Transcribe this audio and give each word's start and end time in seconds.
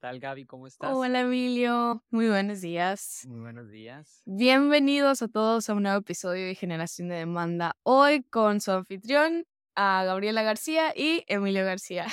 tal, 0.00 0.18
Gaby? 0.18 0.46
¿Cómo 0.46 0.66
estás? 0.66 0.90
Hola, 0.94 1.20
Emilio. 1.20 2.02
Muy 2.10 2.28
buenos 2.28 2.62
días. 2.62 3.26
Muy 3.28 3.40
buenos 3.40 3.70
días. 3.70 4.22
Bienvenidos 4.24 5.20
a 5.20 5.28
todos 5.28 5.68
a 5.68 5.74
un 5.74 5.82
nuevo 5.82 5.98
episodio 5.98 6.46
de 6.46 6.54
Generación 6.54 7.08
de 7.08 7.16
Demanda. 7.16 7.76
Hoy 7.82 8.22
con 8.22 8.62
su 8.62 8.72
anfitrión, 8.72 9.44
a 9.74 10.02
Gabriela 10.04 10.42
García 10.42 10.94
y 10.96 11.22
Emilio 11.26 11.66
García. 11.66 12.06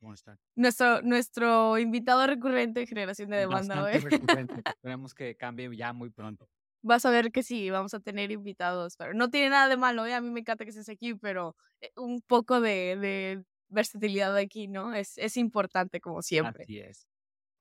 ¿Cómo 0.00 0.14
están? 0.14 0.38
Nuestro, 0.56 1.02
nuestro 1.02 1.78
invitado 1.78 2.26
recurrente 2.26 2.80
de 2.80 2.86
Generación 2.86 3.28
de 3.28 3.36
Demanda 3.36 3.82
hoy. 3.82 3.92
recurrente. 3.98 4.54
Esperemos 4.66 5.14
que 5.14 5.36
cambie 5.36 5.70
ya 5.76 5.92
muy 5.92 6.08
pronto. 6.08 6.48
Vas 6.80 7.04
a 7.04 7.10
ver 7.10 7.30
que 7.30 7.42
sí, 7.42 7.68
vamos 7.68 7.92
a 7.92 8.00
tener 8.00 8.30
invitados. 8.30 8.96
Pero 8.96 9.12
no 9.12 9.28
tiene 9.28 9.50
nada 9.50 9.68
de 9.68 9.76
malo, 9.76 10.06
¿eh? 10.06 10.14
A 10.14 10.22
mí 10.22 10.30
me 10.30 10.40
encanta 10.40 10.64
que 10.64 10.70
estés 10.70 10.88
aquí, 10.88 11.14
pero 11.14 11.56
eh, 11.82 11.92
un 11.96 12.22
poco 12.22 12.62
de, 12.62 12.96
de 12.96 13.44
versatilidad 13.72 14.36
aquí, 14.36 14.68
¿no? 14.68 14.94
Es, 14.94 15.18
es 15.18 15.36
importante, 15.36 16.00
como 16.00 16.22
siempre. 16.22 16.64
Así 16.64 16.78
es. 16.78 17.06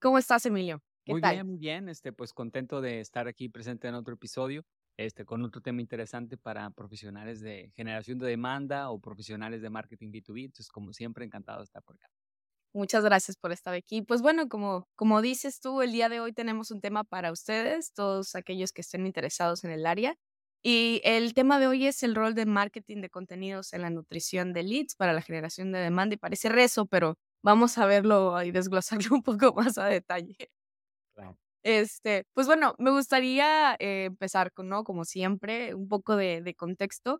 ¿Cómo 0.01 0.17
estás, 0.17 0.45
Emilio? 0.45 0.83
¿Qué 1.05 1.13
Muy 1.13 1.21
tal? 1.21 1.35
bien, 1.35 1.47
muy 1.47 1.57
bien. 1.57 1.89
Este, 1.89 2.13
pues 2.13 2.33
contento 2.33 2.81
de 2.81 2.99
estar 2.99 3.27
aquí 3.27 3.49
presente 3.49 3.87
en 3.87 3.95
otro 3.95 4.13
episodio, 4.15 4.65
este, 4.97 5.25
con 5.25 5.43
otro 5.43 5.61
tema 5.61 5.81
interesante 5.81 6.37
para 6.37 6.69
profesionales 6.71 7.41
de 7.41 7.71
generación 7.75 8.19
de 8.19 8.27
demanda 8.27 8.89
o 8.91 8.99
profesionales 8.99 9.61
de 9.61 9.69
marketing 9.69 10.11
B2B. 10.11 10.45
Entonces, 10.45 10.71
como 10.71 10.93
siempre, 10.93 11.25
encantado 11.25 11.59
de 11.59 11.65
estar 11.65 11.83
por 11.83 11.95
acá. 11.95 12.07
Muchas 12.73 13.03
gracias 13.03 13.35
por 13.37 13.51
estar 13.51 13.73
aquí. 13.73 14.01
Pues 14.01 14.21
bueno, 14.21 14.47
como, 14.47 14.87
como 14.95 15.21
dices 15.21 15.59
tú, 15.59 15.81
el 15.81 15.91
día 15.91 16.07
de 16.07 16.21
hoy 16.21 16.31
tenemos 16.31 16.71
un 16.71 16.79
tema 16.79 17.03
para 17.03 17.31
ustedes, 17.31 17.91
todos 17.93 18.33
aquellos 18.35 18.71
que 18.71 18.81
estén 18.81 19.05
interesados 19.05 19.63
en 19.65 19.71
el 19.71 19.85
área. 19.85 20.15
Y 20.63 21.01
el 21.03 21.33
tema 21.33 21.59
de 21.59 21.67
hoy 21.67 21.87
es 21.87 22.03
el 22.03 22.15
rol 22.15 22.35
de 22.35 22.45
marketing 22.45 23.01
de 23.01 23.09
contenidos 23.09 23.73
en 23.73 23.81
la 23.81 23.89
nutrición 23.89 24.53
de 24.53 24.63
leads 24.63 24.95
para 24.95 25.13
la 25.13 25.21
generación 25.21 25.71
de 25.71 25.79
demanda. 25.79 26.13
Y 26.15 26.17
parece 26.17 26.49
rezo, 26.49 26.85
pero 26.85 27.17
vamos 27.43 27.77
a 27.77 27.85
verlo 27.87 28.41
y 28.43 28.51
desglosarlo 28.51 29.09
un 29.15 29.23
poco 29.23 29.53
más 29.53 29.77
a 29.77 29.85
detalle. 29.87 30.35
Claro. 31.15 31.37
Este, 31.63 32.25
pues 32.33 32.47
bueno, 32.47 32.73
me 32.79 32.91
gustaría 32.91 33.75
eh, 33.79 34.05
empezar 34.05 34.51
con, 34.51 34.67
¿no? 34.69 34.83
Como 34.83 35.05
siempre, 35.05 35.75
un 35.75 35.87
poco 35.87 36.15
de, 36.15 36.41
de 36.41 36.55
contexto. 36.55 37.17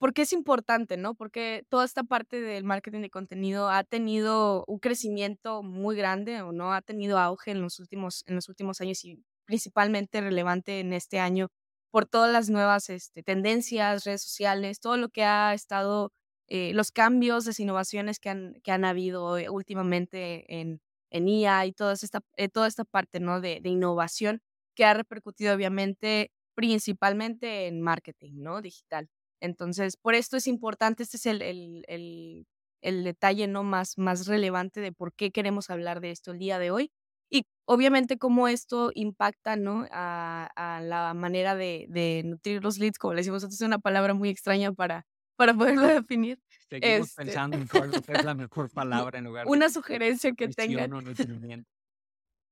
Porque 0.00 0.22
es 0.22 0.32
importante, 0.32 0.96
¿no? 0.96 1.14
Porque 1.14 1.64
toda 1.68 1.84
esta 1.84 2.04
parte 2.04 2.40
del 2.40 2.64
marketing 2.64 3.00
de 3.00 3.10
contenido 3.10 3.68
ha 3.70 3.82
tenido 3.84 4.64
un 4.68 4.78
crecimiento 4.78 5.62
muy 5.64 5.96
grande 5.96 6.40
o 6.42 6.52
no 6.52 6.72
ha 6.72 6.82
tenido 6.82 7.18
auge 7.18 7.50
en 7.50 7.60
los 7.62 7.80
últimos, 7.80 8.22
en 8.28 8.36
los 8.36 8.48
últimos 8.48 8.80
años 8.80 9.04
y 9.04 9.24
principalmente 9.44 10.20
relevante 10.20 10.80
en 10.80 10.92
este 10.92 11.18
año 11.18 11.48
por 11.90 12.06
todas 12.06 12.32
las 12.32 12.50
nuevas 12.50 12.90
este, 12.90 13.22
tendencias, 13.22 14.04
redes 14.04 14.22
sociales, 14.22 14.80
todo 14.80 14.96
lo 14.96 15.08
que 15.10 15.24
ha 15.24 15.54
estado, 15.54 16.12
eh, 16.48 16.72
los 16.74 16.92
cambios, 16.92 17.46
las 17.46 17.60
innovaciones 17.60 18.18
que 18.20 18.30
han, 18.30 18.54
que 18.62 18.72
han 18.72 18.84
habido 18.84 19.38
eh, 19.38 19.48
últimamente 19.50 20.60
en, 20.60 20.80
en 21.10 21.28
IA 21.28 21.66
y 21.66 21.72
toda 21.72 21.94
esta, 21.94 22.20
eh, 22.36 22.48
toda 22.48 22.66
esta 22.68 22.84
parte, 22.84 23.20
¿no? 23.20 23.40
De, 23.40 23.60
de 23.62 23.68
innovación 23.70 24.40
que 24.74 24.84
ha 24.84 24.94
repercutido 24.94 25.54
obviamente 25.54 26.32
principalmente 26.54 27.66
en 27.66 27.80
marketing, 27.82 28.32
¿no? 28.42 28.60
Digital. 28.62 29.08
Entonces, 29.40 29.96
por 29.96 30.14
esto 30.14 30.36
es 30.36 30.46
importante, 30.48 31.02
este 31.04 31.16
es 31.18 31.26
el, 31.26 31.42
el, 31.42 31.84
el, 31.88 32.46
el 32.82 33.04
detalle 33.04 33.46
¿no? 33.46 33.62
más, 33.64 33.96
más 33.98 34.26
relevante 34.26 34.80
de 34.80 34.92
por 34.92 35.14
qué 35.14 35.30
queremos 35.30 35.70
hablar 35.70 36.00
de 36.00 36.10
esto 36.10 36.32
el 36.32 36.38
día 36.38 36.58
de 36.58 36.70
hoy. 36.72 36.90
Y 37.30 37.44
obviamente 37.66 38.18
cómo 38.18 38.48
esto 38.48 38.90
impacta 38.94 39.56
¿no? 39.56 39.86
a, 39.90 40.50
a 40.56 40.80
la 40.80 41.14
manera 41.14 41.54
de, 41.54 41.86
de, 41.88 42.22
nutrir 42.24 42.62
los 42.62 42.78
leads, 42.78 42.98
como 42.98 43.14
le 43.14 43.20
decimos, 43.20 43.42
esto 43.42 43.54
es 43.54 43.60
una 43.60 43.78
palabra 43.78 44.14
muy 44.14 44.28
extraña 44.28 44.72
para, 44.72 45.06
para 45.36 45.54
poderlo 45.54 45.86
definir. 46.02 46.38
Seguimos 46.68 47.08
este... 47.08 47.24
pensando 47.24 47.56
en 47.56 47.66
cuál 47.66 47.90
es 48.08 48.24
la 48.24 48.34
mejor 48.34 48.70
palabra 48.70 49.18
en 49.18 49.24
lugar 49.24 49.46
de 49.46 49.52
una 49.52 49.68
sugerencia 49.68 50.32
que 50.32 50.48
tengan. 50.48 50.92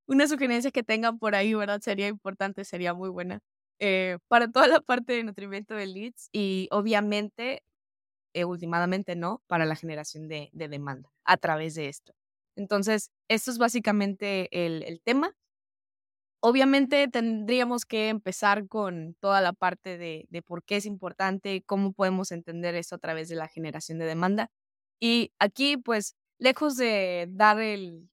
Una 0.08 0.28
sugerencia 0.28 0.70
que 0.70 0.84
tengan 0.84 1.18
por 1.18 1.34
ahí, 1.34 1.52
¿verdad? 1.54 1.80
Sería 1.80 2.06
importante, 2.06 2.64
sería 2.64 2.94
muy 2.94 3.08
buena. 3.08 3.40
Eh, 3.80 4.18
para 4.28 4.48
toda 4.50 4.68
la 4.68 4.80
parte 4.80 5.12
de 5.12 5.24
nutrimiento 5.24 5.74
de 5.74 5.86
leads 5.86 6.28
y 6.32 6.68
obviamente, 6.70 7.62
eh, 8.32 8.44
últimamente 8.44 9.16
no, 9.16 9.42
para 9.48 9.66
la 9.66 9.74
generación 9.74 10.28
de, 10.28 10.48
de, 10.52 10.68
demanda 10.68 11.10
a 11.24 11.36
través 11.36 11.74
de 11.74 11.88
esto. 11.88 12.14
Entonces, 12.56 13.10
esto 13.28 13.50
es 13.50 13.58
básicamente 13.58 14.48
el, 14.52 15.00
tema. 15.04 15.34
Obviamente 16.40 17.08
tendríamos 17.08 17.84
que 17.84 18.08
empezar 18.08 18.68
con 18.68 19.14
toda 19.20 19.40
la 19.40 19.52
parte 19.52 19.98
de, 19.98 20.26
de 20.30 20.42
por 20.42 20.62
qué 20.64 20.76
es 20.76 20.86
importante, 20.86 21.62
cómo 21.66 21.92
podemos 21.92 22.32
entender 22.32 22.74
esto 22.74 22.96
a 22.96 22.98
través 22.98 23.28
de 23.28 23.36
la 23.36 23.48
generación 23.48 23.98
de 23.98 24.06
demanda. 24.06 24.50
Y 25.00 25.32
aquí, 25.38 25.76
pues, 25.76 26.16
lejos 26.38 26.76
de 26.76 27.26
dar 27.30 27.58
el 27.60 28.08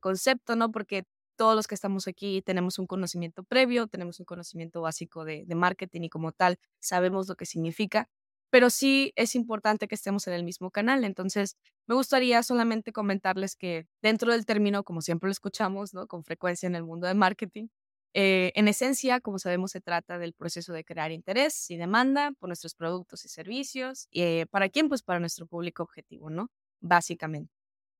concepto, 0.00 0.56
¿no? 0.56 0.70
Porque 0.72 1.04
todos 1.36 1.54
los 1.54 1.66
que 1.66 1.74
estamos 1.74 2.08
aquí 2.08 2.42
tenemos 2.42 2.78
un 2.78 2.86
conocimiento 2.86 3.44
previo, 3.44 3.86
tenemos 3.86 4.18
un 4.18 4.26
conocimiento 4.26 4.80
básico 4.80 5.24
de, 5.24 5.44
de, 5.46 5.54
marketing 5.54 6.02
y 6.02 6.08
como 6.08 6.32
tal 6.32 6.58
sabemos 6.80 7.28
lo 7.28 7.36
que 7.36 7.46
significa, 7.46 8.08
pero 8.50 8.70
sí 8.70 9.12
es 9.16 9.34
importante 9.34 9.88
que 9.88 9.94
estemos 9.94 10.26
en 10.26 10.34
el 10.34 10.44
mismo 10.44 10.70
canal. 10.70 11.04
Entonces, 11.04 11.56
me 11.86 11.94
gustaría 11.94 12.42
solamente 12.42 12.92
comentarles 12.92 13.56
que 13.56 13.86
dentro 14.02 14.32
del 14.32 14.46
término, 14.46 14.84
como 14.84 15.02
siempre 15.02 15.28
lo 15.28 15.32
escuchamos, 15.32 15.94
¿no? 15.94 16.06
Con 16.06 16.24
frecuencia 16.24 16.66
en 16.66 16.74
el 16.76 16.84
mundo 16.84 17.06
de 17.06 17.14
marketing, 17.14 17.68
eh, 18.14 18.52
en 18.54 18.66
esencia, 18.68 19.20
como 19.20 19.38
sabemos, 19.38 19.72
se 19.72 19.80
trata 19.82 20.18
del 20.18 20.32
proceso 20.32 20.72
de 20.72 20.84
crear 20.84 21.12
interés 21.12 21.70
y 21.70 21.76
demanda 21.76 22.32
por 22.38 22.48
nuestros 22.48 22.74
productos 22.74 23.24
y 23.26 23.28
servicios. 23.28 24.08
Eh, 24.12 24.46
¿Para 24.50 24.68
quién? 24.70 24.88
Pues 24.88 25.02
para 25.02 25.20
nuestro 25.20 25.46
público 25.46 25.82
objetivo, 25.82 26.30
¿no? 26.30 26.48
Básicamente. 26.80 27.52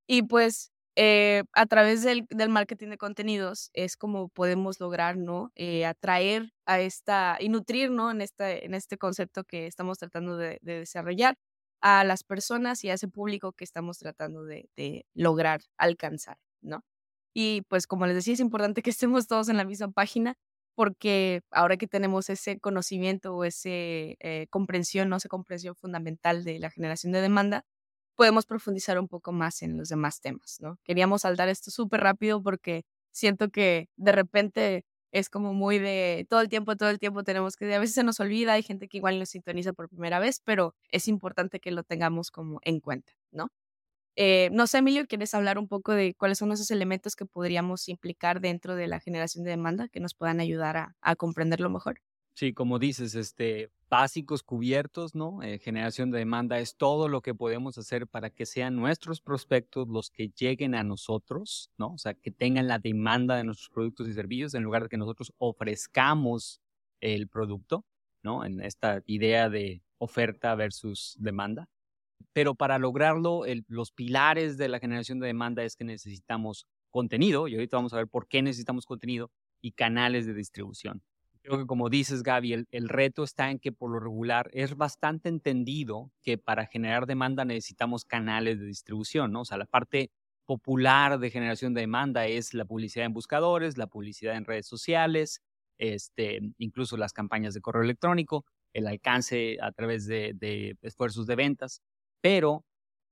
Y 0.07 0.23
pues 0.25 0.73
eh, 0.97 1.45
a 1.53 1.67
través 1.67 2.03
del, 2.03 2.27
del, 2.31 2.49
marketing 2.49 2.89
de 2.89 2.97
contenidos 2.99 3.71
es 3.75 3.97
como 3.99 4.29
podemos 4.29 4.81
lograr, 4.81 5.19
¿no? 5.19 5.53
Eh, 5.55 5.85
atraer 5.85 6.53
a 6.65 6.81
esta 6.81 7.37
y 7.39 7.51
nutrir, 7.51 7.91
¿no? 7.91 8.11
En 8.11 8.23
este, 8.23 8.65
en 8.65 8.73
este 8.75 8.97
concepto 8.97 9.45
que 9.45 9.67
estamos 9.67 9.99
tratando 9.99 10.39
de, 10.39 10.59
de, 10.63 10.79
desarrollar 10.81 11.37
a 11.83 12.05
las 12.05 12.25
personas 12.25 12.83
y 12.85 12.91
a 12.91 12.95
ese 12.95 13.09
público 13.09 13.53
que 13.53 13.65
estamos 13.65 13.99
tratando 13.99 14.45
de, 14.45 14.69
lograr 15.15 15.61
alcanzar, 15.77 16.39
¿no? 16.63 16.83
Y 17.35 17.63
pues 17.69 17.87
como 17.87 18.07
les 18.07 18.17
decía, 18.17 18.35
es 18.35 18.41
importante 18.41 18.83
que 18.83 18.91
estemos 18.91 19.27
todos 19.27 19.49
en 19.51 19.59
la 19.59 19.65
misma 19.65 19.91
página 19.91 20.37
porque 20.75 21.43
ahora 21.51 21.77
que 21.77 21.89
tenemos 21.89 22.31
ese 22.31 22.59
conocimiento 22.61 23.35
o 23.37 23.45
esa 23.45 23.69
eh, 23.71 24.47
comprensión, 24.51 25.09
¿no? 25.11 25.17
Esa 25.17 25.29
comprensión 25.29 25.75
fundamental 25.77 26.45
de 26.45 26.59
la 26.59 26.71
generación 26.71 27.13
de 27.13 27.21
demanda, 27.23 27.65
podemos 28.17 28.47
profundizar 28.47 28.99
un 28.99 29.09
poco 29.09 29.33
más 29.33 29.63
en 29.63 29.77
los 29.79 29.89
demás 29.89 30.21
temas, 30.21 30.59
¿no? 30.61 30.79
Queríamos 30.85 31.23
saldar 31.23 31.49
esto 31.49 31.71
súper 31.71 32.01
rápido 32.01 32.43
porque 32.43 32.85
siento 33.13 33.51
que 33.51 33.89
de 33.97 34.13
repente 34.13 34.85
es 35.13 35.31
como 35.31 35.55
muy 35.55 35.79
de 35.79 36.27
todo 36.29 36.41
el 36.41 36.49
tiempo, 36.49 36.77
todo 36.77 36.91
el 36.91 36.99
tiempo 36.99 37.25
tenemos 37.25 37.57
que, 37.57 37.73
a 37.75 37.79
veces 37.79 37.95
se 37.95 38.05
nos 38.05 38.21
olvida, 38.21 38.55
hay 38.55 38.63
gente 38.63 38.89
que 38.89 38.99
igual 38.99 39.19
nos 39.19 39.31
sintoniza 39.31 39.73
por 39.73 39.89
primera 39.89 40.19
vez, 40.19 40.41
pero 40.45 40.75
es 40.91 41.09
importante 41.09 41.61
que 41.61 41.71
lo 41.71 41.85
tengamos 41.85 42.31
como 42.31 42.61
en 42.63 42.81
cuenta, 42.81 43.13
¿no? 43.31 43.49
Eh, 44.17 44.51
no 44.53 44.67
sé, 44.67 44.79
Emilio, 44.79 45.07
¿quieres 45.07 45.35
hablar 45.35 45.59
un 45.59 45.69
poco 45.69 45.93
de 45.93 46.15
cuáles 46.15 46.39
son 46.39 46.53
esos 46.53 46.71
elementos 46.71 47.17
que 47.17 47.27
podríamos 47.27 47.89
implicar 47.89 48.41
dentro 48.41 48.77
de 48.77 48.89
la 48.89 49.01
generación 49.01 49.45
de 49.45 49.51
demanda 49.51 49.89
que 49.89 50.01
nos 50.01 50.15
puedan 50.15 50.41
ayudar 50.41 50.77
a, 50.79 50.97
a 51.03 51.17
comprenderlo 51.17 51.71
mejor? 51.71 52.01
Sí, 52.37 52.53
como 52.53 52.79
dices, 52.79 53.15
este, 53.15 53.71
básicos 53.89 54.43
cubiertos, 54.43 55.15
¿no? 55.15 55.43
Eh, 55.43 55.59
generación 55.59 56.11
de 56.11 56.19
demanda 56.19 56.59
es 56.59 56.77
todo 56.77 57.09
lo 57.09 57.23
que 57.23 57.35
podemos 57.35 57.79
hacer 57.79 58.07
para 58.07 58.29
que 58.29 58.45
sean 58.45 58.77
nuestros 58.77 59.23
prospectos 59.23 59.89
los 59.89 60.11
que 60.11 60.29
lleguen 60.29 60.75
a 60.75 60.85
nosotros, 60.85 61.71
¿no? 61.79 61.95
O 61.95 61.99
sea, 61.99 62.13
que 62.13 62.31
tengan 62.31 62.69
la 62.69 62.79
demanda 62.79 63.37
de 63.37 63.45
nuestros 63.45 63.71
productos 63.71 64.07
y 64.07 64.13
servicios 64.13 64.53
en 64.53 64.65
lugar 64.65 64.83
de 64.83 64.91
que 64.91 64.99
nosotros 64.99 65.33
ofrezcamos 65.39 66.61
el 67.01 67.27
producto, 67.27 67.87
¿no? 68.23 68.45
En 68.45 68.61
esta 68.61 69.03
idea 69.07 69.49
de 69.49 69.83
oferta 69.97 70.55
versus 70.57 71.17
demanda. 71.19 71.71
Pero 72.35 72.55
para 72.55 72.79
lograrlo, 72.79 73.47
el, 73.47 73.65
los 73.67 73.93
pilares 73.93 74.59
de 74.59 74.69
la 74.69 74.79
generación 74.79 75.21
de 75.21 75.29
demanda 75.29 75.65
es 75.65 75.75
que 75.75 75.85
necesitamos 75.85 76.67
contenido, 76.91 77.49
y 77.49 77.55
ahorita 77.55 77.79
vamos 77.79 77.95
a 77.95 77.97
ver 77.97 78.09
por 78.09 78.29
qué 78.29 78.43
necesitamos 78.43 78.85
contenido, 78.85 79.31
y 79.63 79.73
canales 79.73 80.27
de 80.27 80.35
distribución. 80.35 81.03
Creo 81.47 81.61
que 81.61 81.67
como 81.67 81.89
dices, 81.89 82.25
Gaby, 82.25 82.67
el, 82.73 82.89
reto 82.89 83.23
está 83.23 83.53
en 83.53 83.61
que 83.61 83.71
por 83.71 83.93
lo 83.93 84.01
regular 84.01 84.51
es 84.53 84.77
bastante 84.77 85.29
entendido 85.29 86.11
que 86.21 86.39
para 86.39 86.67
generar 86.67 87.07
demanda 87.07 87.45
necesitamos 87.45 88.05
canales 88.05 88.59
de 88.59 88.67
distribución, 88.67 89.31
¿no? 89.31 89.43
O 89.43 89.45
sea, 89.45 89.57
la 89.57 89.67
parte 89.67 90.11
popular 90.45 91.21
de 91.21 91.31
generación 91.31 91.73
de 91.73 91.83
demanda 91.83 92.27
es 92.27 92.53
la 92.53 92.65
publicidad 92.65 93.07
en 93.07 93.13
buscadores, 93.13 93.79
la 93.79 93.87
publicidad 93.87 94.35
en 94.35 94.45
redes 94.45 94.67
sociales, 94.67 95.41
este, 95.79 96.41
incluso 96.59 96.97
las 96.97 97.13
campañas 97.13 97.55
de 97.55 97.61
correo 97.61 97.85
electrónico, 97.85 98.45
el 98.73 98.89
alcance 98.89 99.57
a 99.63 99.71
través 99.71 100.09
de 100.09 100.77
esfuerzos 100.83 101.29
de 101.29 101.37
ventas, 101.37 101.81
pero 102.21 102.65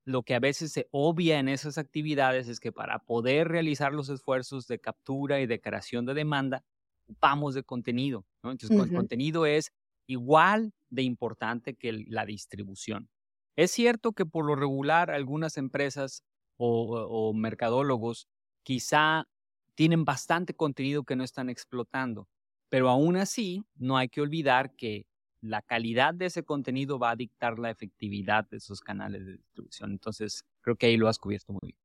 lo 0.03 0.23
que 0.23 0.35
a 0.35 0.39
veces 0.41 0.73
se 0.73 0.89
obvia 0.91 1.39
en 1.39 1.47
esas 1.47 1.77
actividades 1.77 2.49
es 2.49 2.59
que 2.59 2.73
para 2.73 2.99
poder 2.99 3.47
realizar 3.47 3.93
los 3.93 4.09
esfuerzos 4.09 4.67
de 4.67 4.79
captura 4.79 5.39
y 5.39 5.47
de 5.47 5.61
creación 5.61 6.05
de 6.05 6.13
demanda, 6.15 6.65
ocupamos 7.05 7.53
de 7.53 7.63
contenido, 7.63 8.25
¿no? 8.43 8.51
Entonces, 8.51 8.77
uh 8.77 8.81
-huh. 8.81 8.85
el 8.85 8.93
contenido 8.93 9.45
es 9.45 9.71
igual 10.07 10.73
de 10.89 11.03
importante 11.03 11.75
que 11.75 11.89
el, 11.89 12.05
la 12.09 12.25
distribución. 12.25 13.09
Es 13.55 13.71
cierto 13.71 14.11
que 14.11 14.25
por 14.25 14.45
lo 14.45 14.55
regular 14.55 15.11
algunas 15.11 15.57
empresas 15.57 16.23
o, 16.57 16.83
o, 17.09 17.33
mercadólogos 17.33 18.27
quizá 18.63 19.27
tienen 19.75 20.05
bastante 20.05 20.53
contenido 20.53 21.03
que 21.03 21.15
no 21.15 21.23
están 21.23 21.49
explotando, 21.49 22.27
pero 22.69 22.89
aún 22.89 23.17
así 23.17 23.63
no 23.75 23.97
hay 23.97 24.09
que 24.09 24.21
olvidar 24.21 24.75
que 24.75 25.05
la 25.41 25.61
calidad 25.61 26.13
de 26.13 26.25
ese 26.25 26.43
contenido 26.43 26.97
va 26.97 27.11
a 27.11 27.15
dictar 27.15 27.59
la 27.59 27.69
efectividad 27.69 28.47
de 28.49 28.57
esos 28.57 28.81
canales 28.81 29.25
de 29.25 29.33
distribución. 29.33 29.91
Entonces, 29.91 30.43
creo 30.61 30.75
que 30.75 30.87
ahí 30.87 30.97
lo 30.97 31.07
has 31.07 31.19
cubierto 31.19 31.53
muy 31.53 31.59
bien. 31.63 31.77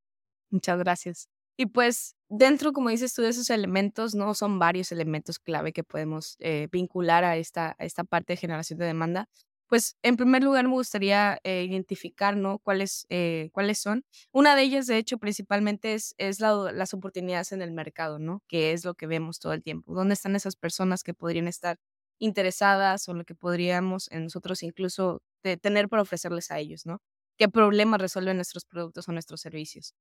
Muchas 0.50 0.78
gracias. 0.78 1.28
Y 1.60 1.66
pues 1.66 2.16
dentro, 2.30 2.72
como 2.72 2.88
dices 2.88 3.12
tú, 3.12 3.20
de 3.20 3.28
esos 3.28 3.50
elementos, 3.50 4.14
¿no? 4.14 4.32
Son 4.32 4.58
varios 4.58 4.92
elementos 4.92 5.38
clave 5.38 5.74
que 5.74 5.84
podemos 5.84 6.36
eh, 6.38 6.68
vincular 6.72 7.22
a 7.22 7.36
esta, 7.36 7.76
esta 7.78 8.02
parte 8.02 8.32
de 8.32 8.38
generación 8.38 8.78
de 8.78 8.86
demanda. 8.86 9.28
Pues 9.66 9.94
en 10.02 10.16
primer 10.16 10.42
lugar 10.42 10.64
me 10.64 10.72
gustaría 10.72 11.38
eh, 11.44 11.64
identificar, 11.64 12.34
¿no? 12.34 12.60
¿Cuáles, 12.60 13.04
eh, 13.10 13.50
¿Cuáles 13.52 13.78
son? 13.78 14.06
Una 14.32 14.56
de 14.56 14.62
ellas, 14.62 14.86
de 14.86 14.96
hecho, 14.96 15.18
principalmente 15.18 15.92
es, 15.92 16.14
es 16.16 16.40
las 16.40 16.94
oportunidades 16.94 17.52
en 17.52 17.60
el 17.60 17.72
mercado, 17.72 18.18
¿no? 18.18 18.42
Que 18.48 18.72
es 18.72 18.86
lo 18.86 18.94
que 18.94 19.06
vemos 19.06 19.38
todo 19.38 19.52
el 19.52 19.62
tiempo. 19.62 19.92
¿Dónde 19.92 20.14
están 20.14 20.36
esas 20.36 20.56
personas 20.56 21.02
que 21.02 21.12
podrían 21.12 21.46
estar 21.46 21.76
interesadas 22.18 23.06
o 23.06 23.12
lo 23.12 23.24
que 23.26 23.34
podríamos 23.34 24.10
en 24.12 24.24
nosotros 24.24 24.62
incluso 24.62 25.20
tener 25.42 25.90
para 25.90 26.00
ofrecerles 26.00 26.50
a 26.52 26.58
ellos, 26.58 26.86
¿no? 26.86 27.02
¿Qué 27.36 27.50
problemas 27.50 28.00
resuelven 28.00 28.36
nuestros 28.36 28.64
productos 28.64 29.10
o 29.10 29.12
nuestros 29.12 29.42
servicios? 29.42 29.94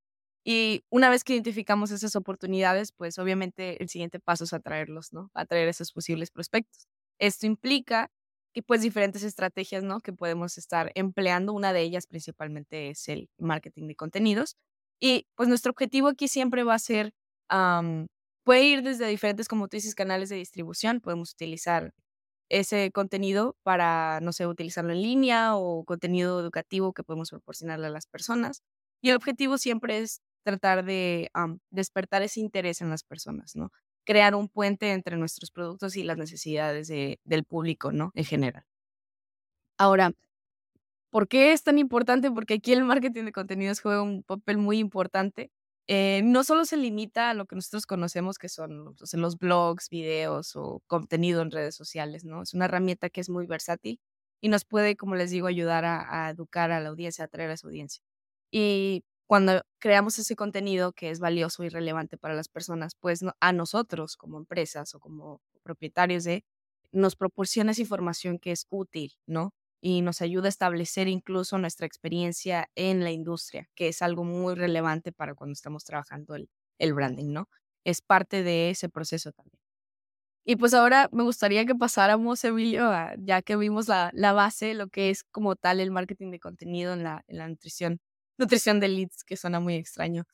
Y 0.46 0.84
una 0.90 1.10
vez 1.10 1.24
que 1.24 1.34
identificamos 1.34 1.92
esas 1.92 2.16
oportunidades, 2.16 2.92
pues 2.92 3.20
obviamente 3.20 3.82
el 3.82 3.90
siguiente 3.90 4.20
paso 4.20 4.46
es 4.46 4.54
atraerlos, 4.54 5.14
¿no? 5.14 5.30
Atraer 5.34 5.68
esos 5.68 5.92
posibles 5.92 6.32
prospectos. 6.32 6.88
Esto 7.20 7.46
implica 7.46 8.10
que 8.54 8.64
pues 8.64 8.82
diferentes 8.82 9.24
estrategias, 9.24 9.84
¿no? 9.84 10.00
Que 10.00 10.14
podemos 10.14 10.58
estar 10.58 10.92
empleando. 10.96 11.54
Una 11.54 11.74
de 11.74 11.82
ellas 11.82 12.08
principalmente 12.08 12.90
es 12.90 13.08
el 13.10 13.30
marketing 13.38 13.88
de 13.88 13.96
contenidos. 13.96 14.56
Y 15.00 15.28
pues 15.36 15.50
nuestro 15.50 15.72
objetivo 15.72 16.08
aquí 16.08 16.28
siempre 16.28 16.64
va 16.64 16.76
a 16.76 16.80
ser, 16.80 17.14
puede 18.44 18.64
ir 18.64 18.82
desde 18.84 19.08
diferentes, 19.08 19.48
como 19.48 19.68
tú 19.68 19.78
dices, 19.78 19.96
canales 19.96 20.30
de 20.30 20.38
distribución. 20.38 21.02
Podemos 21.02 21.32
utilizar 21.34 21.94
ese 22.50 22.92
contenido 22.92 23.56
para, 23.64 24.20
no 24.22 24.34
sé, 24.34 24.48
utilizarlo 24.48 24.92
en 24.94 25.02
línea 25.02 25.56
o 25.56 25.84
contenido 25.86 26.40
educativo 26.40 26.94
que 26.94 27.04
podemos 27.04 27.30
proporcionarle 27.30 27.88
a 27.88 27.92
las 27.92 28.08
personas. 28.08 28.62
Y 29.02 29.10
el 29.12 29.16
objetivo 29.18 29.58
siempre 29.58 30.00
es 30.00 30.22
tratar 30.44 30.86
de 30.86 31.30
despertar 31.70 32.22
ese 32.22 32.40
interés 32.40 32.82
en 32.82 32.90
las 32.90 33.04
personas, 33.04 33.56
¿no? 33.56 33.72
crear 34.10 34.34
un 34.34 34.50
puente 34.50 34.92
entre 34.92 35.18
nuestros 35.18 35.52
productos 35.52 35.96
y 35.96 36.02
las 36.02 36.18
necesidades 36.18 36.88
del 36.88 37.44
público, 37.46 37.92
¿no? 37.92 38.12
En 38.16 38.26
general. 38.26 38.64
Ahora, 39.78 40.14
¿por 41.12 41.28
qué 41.28 41.54
es 41.54 41.62
tan 41.62 41.78
importante? 41.78 42.32
Porque 42.32 42.56
aquí 42.56 42.74
el 42.74 42.84
marketing 42.84 43.26
de 43.26 43.32
contenidos 43.32 43.82
juega 43.82 44.02
un 44.02 44.24
papel 44.24 44.58
muy 44.58 44.80
importante. 44.80 45.52
Eh, 45.88 46.22
no 46.24 46.44
solo 46.44 46.66
se 46.66 46.78
limita 46.78 47.30
a 47.30 47.34
lo 47.36 47.46
que 47.46 47.56
nosotros 47.56 47.86
conocemos, 47.86 48.40
que 48.40 48.50
son 48.50 48.96
los 49.14 49.38
blogs, 49.38 49.90
videos 49.90 50.56
o 50.56 50.82
contenido 50.88 51.44
en 51.44 51.52
redes 51.52 51.76
sociales, 51.76 52.26
¿no? 52.26 52.42
Es 52.42 52.56
una 52.56 52.66
herramienta 52.66 53.12
que 53.12 53.22
es 53.22 53.30
muy 53.30 53.46
versátil 53.46 54.00
y 54.42 54.50
nos 54.50 54.66
puede, 54.66 54.96
como 54.96 55.14
les 55.16 55.30
digo, 55.30 55.46
ayudar 55.46 55.86
a, 55.86 56.32
educar 56.32 56.72
a 56.72 56.80
la 56.80 56.90
audiencia, 56.90 57.26
a 57.26 57.28
atraer 57.28 57.52
a 57.52 57.58
su 57.58 57.68
audiencia. 57.68 58.02
Y 58.52 59.04
cuando 59.30 59.62
creamos 59.78 60.18
ese 60.18 60.36
contenido 60.36 60.92
que 60.92 61.12
es 61.12 61.20
valioso 61.20 61.64
y 61.64 61.70
relevante 61.70 62.18
para 62.18 62.34
las 62.34 62.48
personas, 62.50 62.96
pues 63.00 63.24
a 63.40 63.54
nosotros 63.54 64.18
como 64.18 64.40
empresas 64.40 64.96
o 64.96 65.00
como 65.00 65.40
propietarios 65.62 66.24
de, 66.24 66.44
nos 66.92 67.16
proporciona 67.16 67.74
esa 67.74 67.82
información 67.82 68.40
que 68.40 68.52
es 68.52 68.66
útil, 68.72 69.14
¿no? 69.28 69.54
Y 69.82 70.02
nos 70.02 70.24
ayuda 70.24 70.48
a 70.48 70.50
establecer 70.50 71.08
incluso 71.08 71.60
nuestra 71.60 71.86
experiencia 71.86 72.72
en 72.74 73.04
la 73.04 73.12
industria, 73.12 73.70
que 73.76 73.90
es 73.90 74.02
algo 74.02 74.24
muy 74.24 74.56
relevante 74.56 75.12
para 75.12 75.36
cuando 75.36 75.54
estamos 75.54 75.84
trabajando 75.86 76.34
el, 76.34 76.50
el 76.80 76.96
branding, 76.96 77.32
¿no? 77.32 77.50
Es 77.84 78.02
parte 78.02 78.42
de 78.42 78.72
ese 78.72 78.90
proceso 78.90 79.32
también. 79.32 79.60
Y 80.44 80.56
pues 80.56 80.74
ahora 80.74 81.08
me 81.12 81.22
gustaría 81.24 81.66
que 81.68 81.76
pasáramos, 81.76 82.44
Emilio, 82.44 82.90
ya 83.20 83.44
que 83.44 83.56
vimos 83.58 83.88
la, 83.88 84.10
la 84.14 84.34
base, 84.34 84.74
lo 84.74 84.88
que 84.88 85.12
es 85.12 85.24
como 85.24 85.56
tal 85.56 85.80
el 85.80 85.92
marketing 85.92 86.32
de 86.32 86.40
contenido 86.40 86.94
en 86.94 87.04
la, 87.04 87.24
en 87.28 87.38
la 87.38 87.48
nutrición 87.48 88.00
nutrición 88.40 88.80
de 88.80 88.88
leads, 88.88 89.24
que 89.24 89.38
suena 89.38 89.60
muy 89.60 89.76
extraño. 89.76 90.26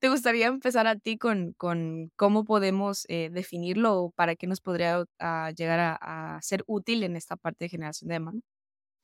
¿Te 0.00 0.08
gustaría 0.08 0.46
empezar 0.46 0.86
a 0.86 0.96
ti 0.96 1.18
con, 1.18 1.52
con 1.58 2.10
cómo 2.16 2.44
podemos 2.44 3.04
eh, 3.08 3.28
definirlo 3.30 3.96
o 3.96 4.10
para 4.10 4.34
qué 4.34 4.46
nos 4.46 4.62
podría 4.62 5.04
ah, 5.18 5.52
llegar 5.54 5.98
a, 6.00 6.38
ser 6.40 6.64
útil 6.66 7.02
en 7.02 7.16
esta 7.16 7.36
parte 7.36 7.66
de 7.66 7.68
generación 7.68 8.08
de 8.08 8.14
demanda? 8.14 8.42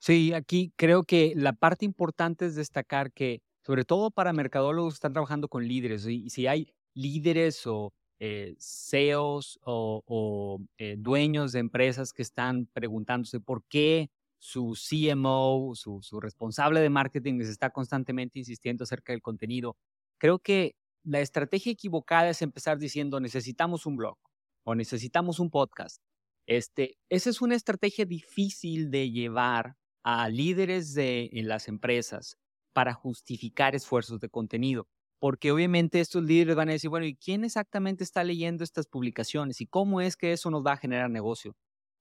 Sí, 0.00 0.32
aquí 0.32 0.72
creo 0.76 1.02
que 1.02 1.34
la 1.36 1.52
parte 1.52 1.84
importante 1.84 2.46
es 2.46 2.54
destacar 2.54 3.12
que, 3.12 3.42
sobre 3.62 3.84
todo 3.84 4.10
para 4.10 4.32
mercadólogos 4.32 4.94
que 4.94 4.96
están 4.96 5.12
trabajando 5.12 5.48
con 5.48 5.68
líderes, 5.68 6.06
y 6.06 6.30
si 6.30 6.46
hay 6.46 6.72
líderes 6.94 7.66
o 7.66 7.92
eh, 8.18 8.54
CEOs 8.58 9.58
o, 9.62 10.60
eh, 10.78 10.96
dueños 10.98 11.52
de 11.52 11.58
empresas 11.58 12.14
que 12.14 12.22
están 12.22 12.66
preguntándose 12.72 13.40
por 13.40 13.64
qué 13.68 14.08
su 14.38 14.75
CMO, 14.75 15.73
su, 15.75 16.21
responsable 16.21 16.81
de 16.81 16.91
marketing 16.91 17.38
les 17.38 17.49
está 17.49 17.71
constantemente 17.71 18.38
insistiendo 18.38 18.85
acerca 18.85 19.12
del 19.12 19.23
contenido. 19.23 19.77
Creo 20.19 20.38
que 20.38 20.77
la 21.05 21.21
estrategia 21.21 21.73
equivocada 21.73 22.31
es 22.31 22.43
empezar 22.43 22.79
diciendo 22.79 23.21
necesitamos 23.21 23.87
un 23.87 23.97
blog 23.97 24.19
o 24.65 24.75
necesitamos 24.75 25.38
un 25.38 25.50
podcast. 25.50 26.03
Este, 26.47 26.97
esa 27.09 27.31
es 27.31 27.41
una 27.41 27.55
estrategia 27.55 28.05
difícil 28.05 28.91
de 28.91 29.11
llevar 29.11 29.77
a 30.05 30.29
líderes 30.29 30.94
de 30.94 31.31
en 31.33 31.49
las 31.49 31.69
empresas 31.69 32.38
para 32.73 32.94
justificar 32.94 33.75
esfuerzos 33.75 34.21
de 34.21 34.29
contenido, 34.29 34.87
porque 35.19 35.50
obviamente 35.50 35.99
estos 35.99 36.23
líderes 36.23 36.55
van 36.56 36.69
a 36.69 36.73
decir, 36.73 36.91
bueno, 36.91 37.06
¿y 37.06 37.17
quién 37.17 37.43
exactamente 37.43 38.05
está 38.05 38.23
leyendo 38.23 38.62
estas 38.62 38.87
publicaciones 38.87 39.61
y 39.61 39.67
cómo 39.67 40.00
es 40.00 40.17
que 40.17 40.33
eso 40.33 40.50
nos 40.50 40.65
va 40.65 40.73
a 40.73 40.77
generar 40.77 41.11
negocio? 41.11 41.56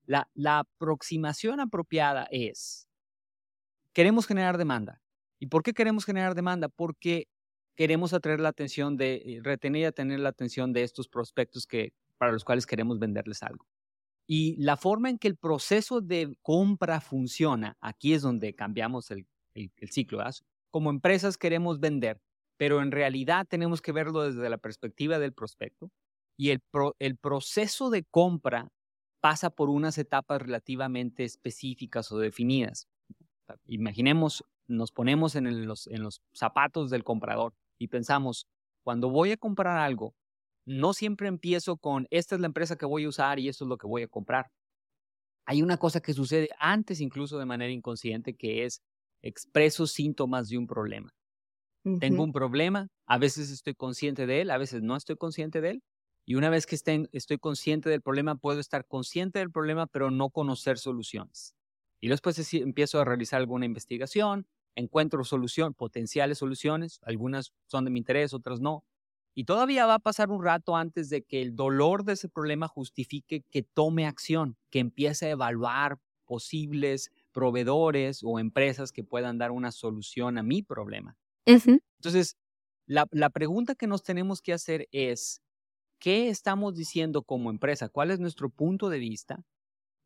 La, 0.06 0.28
aproximación 0.60 1.60
apropiada 1.60 2.28
es, 2.32 2.88
queremos 3.94 4.28
generar 4.28 4.58
demanda. 4.58 5.02
¿Y 5.40 5.48
por 5.48 5.64
qué 5.64 5.74
queremos 5.74 6.06
generar 6.06 6.36
demanda? 6.36 6.70
Porque 6.70 7.28
queremos 7.76 8.14
atraer 8.14 8.40
la 8.40 8.50
atención 8.50 8.98
de, 8.98 9.16
eh, 9.16 9.40
retener 9.44 9.82
y 9.82 9.86
atener 9.86 10.20
la 10.20 10.30
atención 10.30 10.74
de 10.74 10.84
estos 10.84 11.08
prospectos 11.08 11.68
que, 11.68 11.94
para 12.18 12.32
los 12.32 12.44
cuales 12.44 12.66
queremos 12.66 13.00
venderles 13.00 13.44
algo. 13.44 13.66
Y 14.28 14.56
la 14.58 14.78
forma 14.78 15.10
en 15.10 15.20
que 15.20 15.28
el 15.28 15.38
proceso 15.38 16.02
de 16.02 16.36
compra 16.42 17.00
funciona, 17.02 17.78
aquí 17.80 18.14
es 18.14 18.22
donde 18.22 18.56
cambiamos 18.56 19.12
el, 19.12 19.28
ciclo. 19.90 20.24
Como 20.72 20.90
empresas 20.90 21.38
queremos 21.38 21.80
vender, 21.80 22.20
pero 22.58 22.82
en 22.82 22.92
realidad 22.92 23.46
tenemos 23.48 23.82
que 23.82 23.92
verlo 23.92 24.24
desde 24.24 24.50
la 24.50 24.58
perspectiva 24.58 25.20
del 25.20 25.34
prospecto. 25.34 25.92
Y 26.38 26.50
el, 26.50 26.62
el 27.00 27.18
proceso 27.18 27.90
de 27.90 28.04
compra 28.04 28.70
pasa 29.26 29.50
por 29.50 29.72
unas 29.72 29.98
etapas 29.98 30.40
relativamente 30.40 31.24
específicas 31.24 32.12
o 32.12 32.20
definidas. 32.20 32.88
Imaginemos, 33.66 34.44
nos 34.68 34.92
ponemos 34.92 35.34
en, 35.34 35.66
los, 35.66 35.88
en 35.88 36.04
los 36.04 36.22
zapatos 36.32 36.92
del 36.92 37.04
comprador 37.04 37.56
y 37.80 37.88
pensamos, 37.88 38.46
cuando 38.84 39.10
voy 39.10 39.32
a 39.32 39.38
comprar 39.38 39.80
algo, 39.80 40.14
no 40.68 40.94
siempre 40.94 41.28
empiezo 41.28 41.76
con, 41.78 42.06
esta 42.12 42.36
es 42.36 42.42
la 42.42 42.46
empresa 42.46 42.76
que 42.76 42.86
voy 42.86 43.06
a 43.06 43.10
usar 43.10 43.40
y 43.40 43.50
esto 43.50 43.66
es 43.66 43.70
lo 43.70 43.80
que 43.80 43.88
voy 43.88 44.04
a 44.04 44.08
comprar. 44.08 44.46
Hay 45.48 45.64
una 45.64 45.78
cosa 45.78 46.02
que 46.02 46.14
sucede 46.14 46.50
antes 46.60 47.02
incluso 47.02 47.40
de 47.40 47.48
manera 47.48 47.72
inconsciente 47.72 48.36
que 48.36 48.64
es 48.64 48.84
expreso 49.24 49.88
síntomas 49.88 50.50
de 50.50 50.60
un 50.60 50.68
problema. 50.68 51.10
Tengo 52.00 52.22
un 52.22 52.32
problema, 52.32 52.90
a 53.08 53.18
veces 53.18 53.50
estoy 53.50 53.74
consciente 53.74 54.28
de 54.28 54.42
él, 54.42 54.52
a 54.52 54.60
veces 54.60 54.84
no 54.84 54.96
estoy 54.96 55.16
consciente 55.18 55.62
de 55.62 55.72
él, 55.72 55.84
y 56.26 56.36
una 56.36 56.50
vez 56.50 56.66
que 56.66 56.76
estoy 57.12 57.38
consciente 57.38 57.90
del 57.90 58.02
problema, 58.02 58.36
puedo 58.36 58.60
estar 58.60 58.88
consciente 58.88 59.40
del 59.40 59.52
problema, 59.52 59.86
pero 59.88 60.10
no 60.10 60.30
conocer 60.30 60.78
soluciones. 60.80 61.56
Y 62.02 62.08
después 62.08 62.54
empiezo 62.54 63.00
a 63.00 63.06
realizar 63.06 63.40
alguna 63.40 63.66
investigación, 63.66 64.48
encuentro 64.76 65.24
solución, 65.24 65.74
potenciales 65.74 66.40
soluciones, 66.40 67.00
algunas 67.04 67.54
son 67.68 67.86
de 67.86 67.92
mi 67.92 68.00
interés, 68.00 68.34
otras 68.34 68.60
no. 68.60 68.84
Y 69.36 69.44
todavía 69.46 69.86
va 69.86 69.96
a 69.96 70.00
pasar 70.00 70.30
un 70.32 70.44
rato 70.44 70.76
antes 70.76 71.10
de 71.10 71.24
que 71.24 71.42
el 71.42 71.56
dolor 71.56 72.06
de 72.06 72.14
ese 72.14 72.30
problema 72.30 72.68
justifique 72.68 73.44
que 73.52 73.64
tome 73.64 74.06
acción, 74.08 74.58
que 74.72 74.80
empiece 74.80 75.28
a 75.28 75.32
evaluar 75.32 76.00
posibles 76.26 77.12
proveedores 77.32 78.22
o 78.24 78.40
empresas 78.40 78.92
que 78.92 79.04
puedan 79.04 79.38
dar 79.38 79.52
una 79.52 79.72
solución 79.72 80.38
a 80.38 80.44
mi 80.44 80.64
problema. 80.64 81.18
Entonces, 82.00 82.38
la, 82.88 83.08
la 83.12 83.30
pregunta 83.30 83.76
que 83.76 83.88
nos 83.88 84.04
tenemos 84.04 84.42
que 84.42 84.54
hacer 84.54 84.88
es, 84.92 85.42
¿Qué 86.00 86.30
estamos 86.30 86.76
diciendo 86.76 87.24
como 87.24 87.50
empresa? 87.50 87.90
¿Cuál 87.90 88.12
es 88.12 88.20
nuestro 88.20 88.50
punto 88.50 88.90
de 88.90 89.00
vista? 89.00 89.44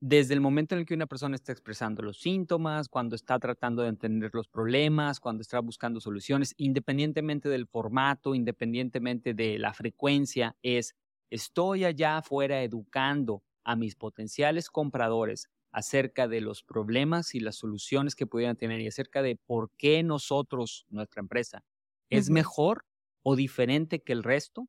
Desde 0.01 0.34
el 0.36 0.41
momento 0.41 0.75
en 0.75 0.81
el 0.81 0.88
que 0.88 0.96
una 0.96 1.08
persona 1.08 1.36
está 1.36 1.51
expresando 1.53 2.03
los 2.03 2.19
síntomas, 2.19 2.89
cuando 2.89 3.15
está 3.15 3.39
tratando 3.39 3.84
de 3.84 3.89
entender 3.89 4.31
los 4.34 4.48
problemas, 4.48 5.19
cuando 5.19 5.41
está 5.41 5.60
buscando 5.62 6.01
soluciones, 6.01 6.55
independientemente 6.58 7.50
del 7.50 7.67
formato, 7.67 8.36
independientemente 8.36 9.34
de 9.34 9.60
la 9.60 9.74
frecuencia, 9.74 10.58
es 10.63 10.96
estoy 11.31 11.86
allá 11.86 12.19
afuera 12.19 12.63
educando 12.63 13.43
a 13.63 13.75
mis 13.75 13.96
potenciales 13.96 14.69
compradores 14.69 15.50
acerca 15.72 16.27
de 16.27 16.41
los 16.41 16.63
problemas 16.63 17.36
y 17.36 17.41
las 17.41 17.58
soluciones 17.58 18.15
que 18.15 18.27
pudieran 18.27 18.58
tener 18.58 18.81
y 18.81 18.88
acerca 18.88 19.22
de 19.22 19.38
por 19.38 19.72
qué 19.77 20.03
nosotros, 20.03 20.86
nuestra 20.89 21.22
empresa, 21.22 21.63
es 22.10 22.29
mejor 22.29 22.86
o 23.24 23.36
diferente 23.36 24.01
que 24.03 24.13
el 24.13 24.24
resto? 24.24 24.67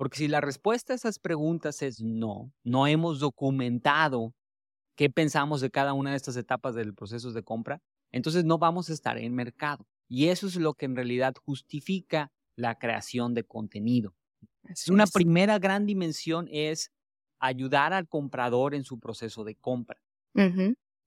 Porque 0.00 0.16
si 0.16 0.28
la 0.28 0.40
respuesta 0.40 0.94
a 0.94 0.96
esas 0.96 1.18
preguntas 1.18 1.82
es 1.82 2.00
no, 2.00 2.54
no 2.64 2.86
hemos 2.86 3.20
documentado 3.20 4.32
qué 4.96 5.10
pensamos 5.10 5.60
de 5.60 5.70
cada 5.70 5.92
una 5.92 6.12
de 6.12 6.16
estas 6.16 6.38
etapas 6.38 6.74
del 6.74 6.94
proceso 6.94 7.32
de 7.32 7.42
compra, 7.42 7.82
entonces 8.10 8.46
no 8.46 8.56
vamos 8.56 8.88
a 8.88 8.94
estar 8.94 9.18
en 9.18 9.34
mercado. 9.34 9.86
Y 10.08 10.28
eso 10.28 10.46
es 10.46 10.56
lo 10.56 10.72
que 10.72 10.86
en 10.86 10.96
realidad 10.96 11.34
justifica 11.44 12.32
la 12.56 12.78
creación 12.78 13.34
de 13.34 13.44
contenido. 13.44 14.14
Una 14.88 15.06
primera 15.06 15.58
gran 15.58 15.84
dimensión 15.84 16.48
es 16.50 16.90
ayudar 17.38 17.92
al 17.92 18.08
comprador 18.08 18.74
en 18.74 18.84
su 18.84 18.98
proceso 18.98 19.44
de 19.44 19.56
compra. 19.56 20.00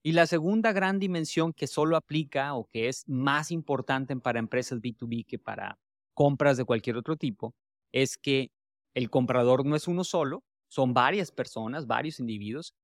Y 0.04 0.12
la 0.12 0.28
segunda 0.28 0.72
gran 0.72 1.00
dimensión 1.00 1.52
que 1.52 1.66
solo 1.66 1.96
aplica 1.96 2.54
o 2.54 2.68
que 2.68 2.88
es 2.88 3.02
más 3.08 3.50
importante 3.50 4.14
para 4.14 4.38
empresas 4.38 4.80
B2B 4.80 5.26
que 5.26 5.40
para 5.40 5.80
compras 6.14 6.56
de 6.56 6.64
cualquier 6.64 6.96
otro 6.96 7.16
tipo 7.16 7.56
es 7.90 8.16
que 8.16 8.53
el 8.94 9.10
comprador 9.10 9.66
no 9.66 9.76
es 9.76 9.88
uno 9.88 10.04
solo, 10.04 10.44
son 10.68 10.94
varias 10.94 11.30
personas, 11.30 11.86
varios 11.86 12.20
individuos, 12.20 12.74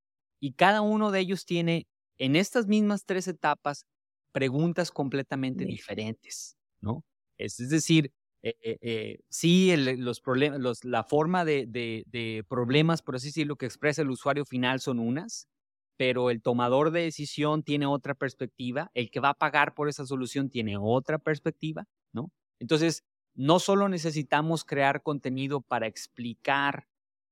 y 0.40 0.52
cada 0.52 0.80
uno 0.80 1.10
de 1.10 1.20
ellos 1.20 1.44
tiene 1.44 1.86
en 2.18 2.36
estas 2.36 2.66
mismas 2.66 3.04
tres 3.04 3.28
etapas 3.28 3.86
preguntas 4.32 4.90
completamente 4.90 5.64
diferentes, 5.64 6.56
¿no? 6.80 7.04
Es, 7.38 7.56
decir, 7.56 8.12
eh, 8.42 8.54
eh, 8.62 8.78
eh, 8.80 9.18
sí, 9.28 9.74
los 9.76 10.20
problemas, 10.20 10.84
la 10.84 11.04
forma 11.04 11.44
de, 11.44 11.66
de, 11.66 12.44
problemas, 12.48 13.02
por 13.02 13.16
así 13.16 13.28
decirlo, 13.28 13.56
que 13.56 13.66
expresa 13.66 14.02
el 14.02 14.10
usuario 14.10 14.44
final 14.44 14.80
son 14.80 14.98
unas, 14.98 15.48
pero 15.96 16.30
el 16.30 16.42
tomador 16.42 16.90
de 16.90 17.02
decisión 17.02 17.62
tiene 17.62 17.86
otra 17.86 18.14
perspectiva, 18.14 18.90
el 18.94 19.10
que 19.10 19.20
va 19.20 19.30
a 19.30 19.34
pagar 19.34 19.74
por 19.74 19.88
esa 19.88 20.06
solución 20.06 20.48
tiene 20.50 20.76
otra 20.78 21.18
perspectiva, 21.18 21.86
¿no? 22.12 22.30
Entonces, 22.58 23.02
no 23.34 23.58
solo 23.58 23.88
necesitamos 23.88 24.64
crear 24.64 25.02
contenido 25.02 25.60
para 25.60 25.86
explicar 25.86 26.86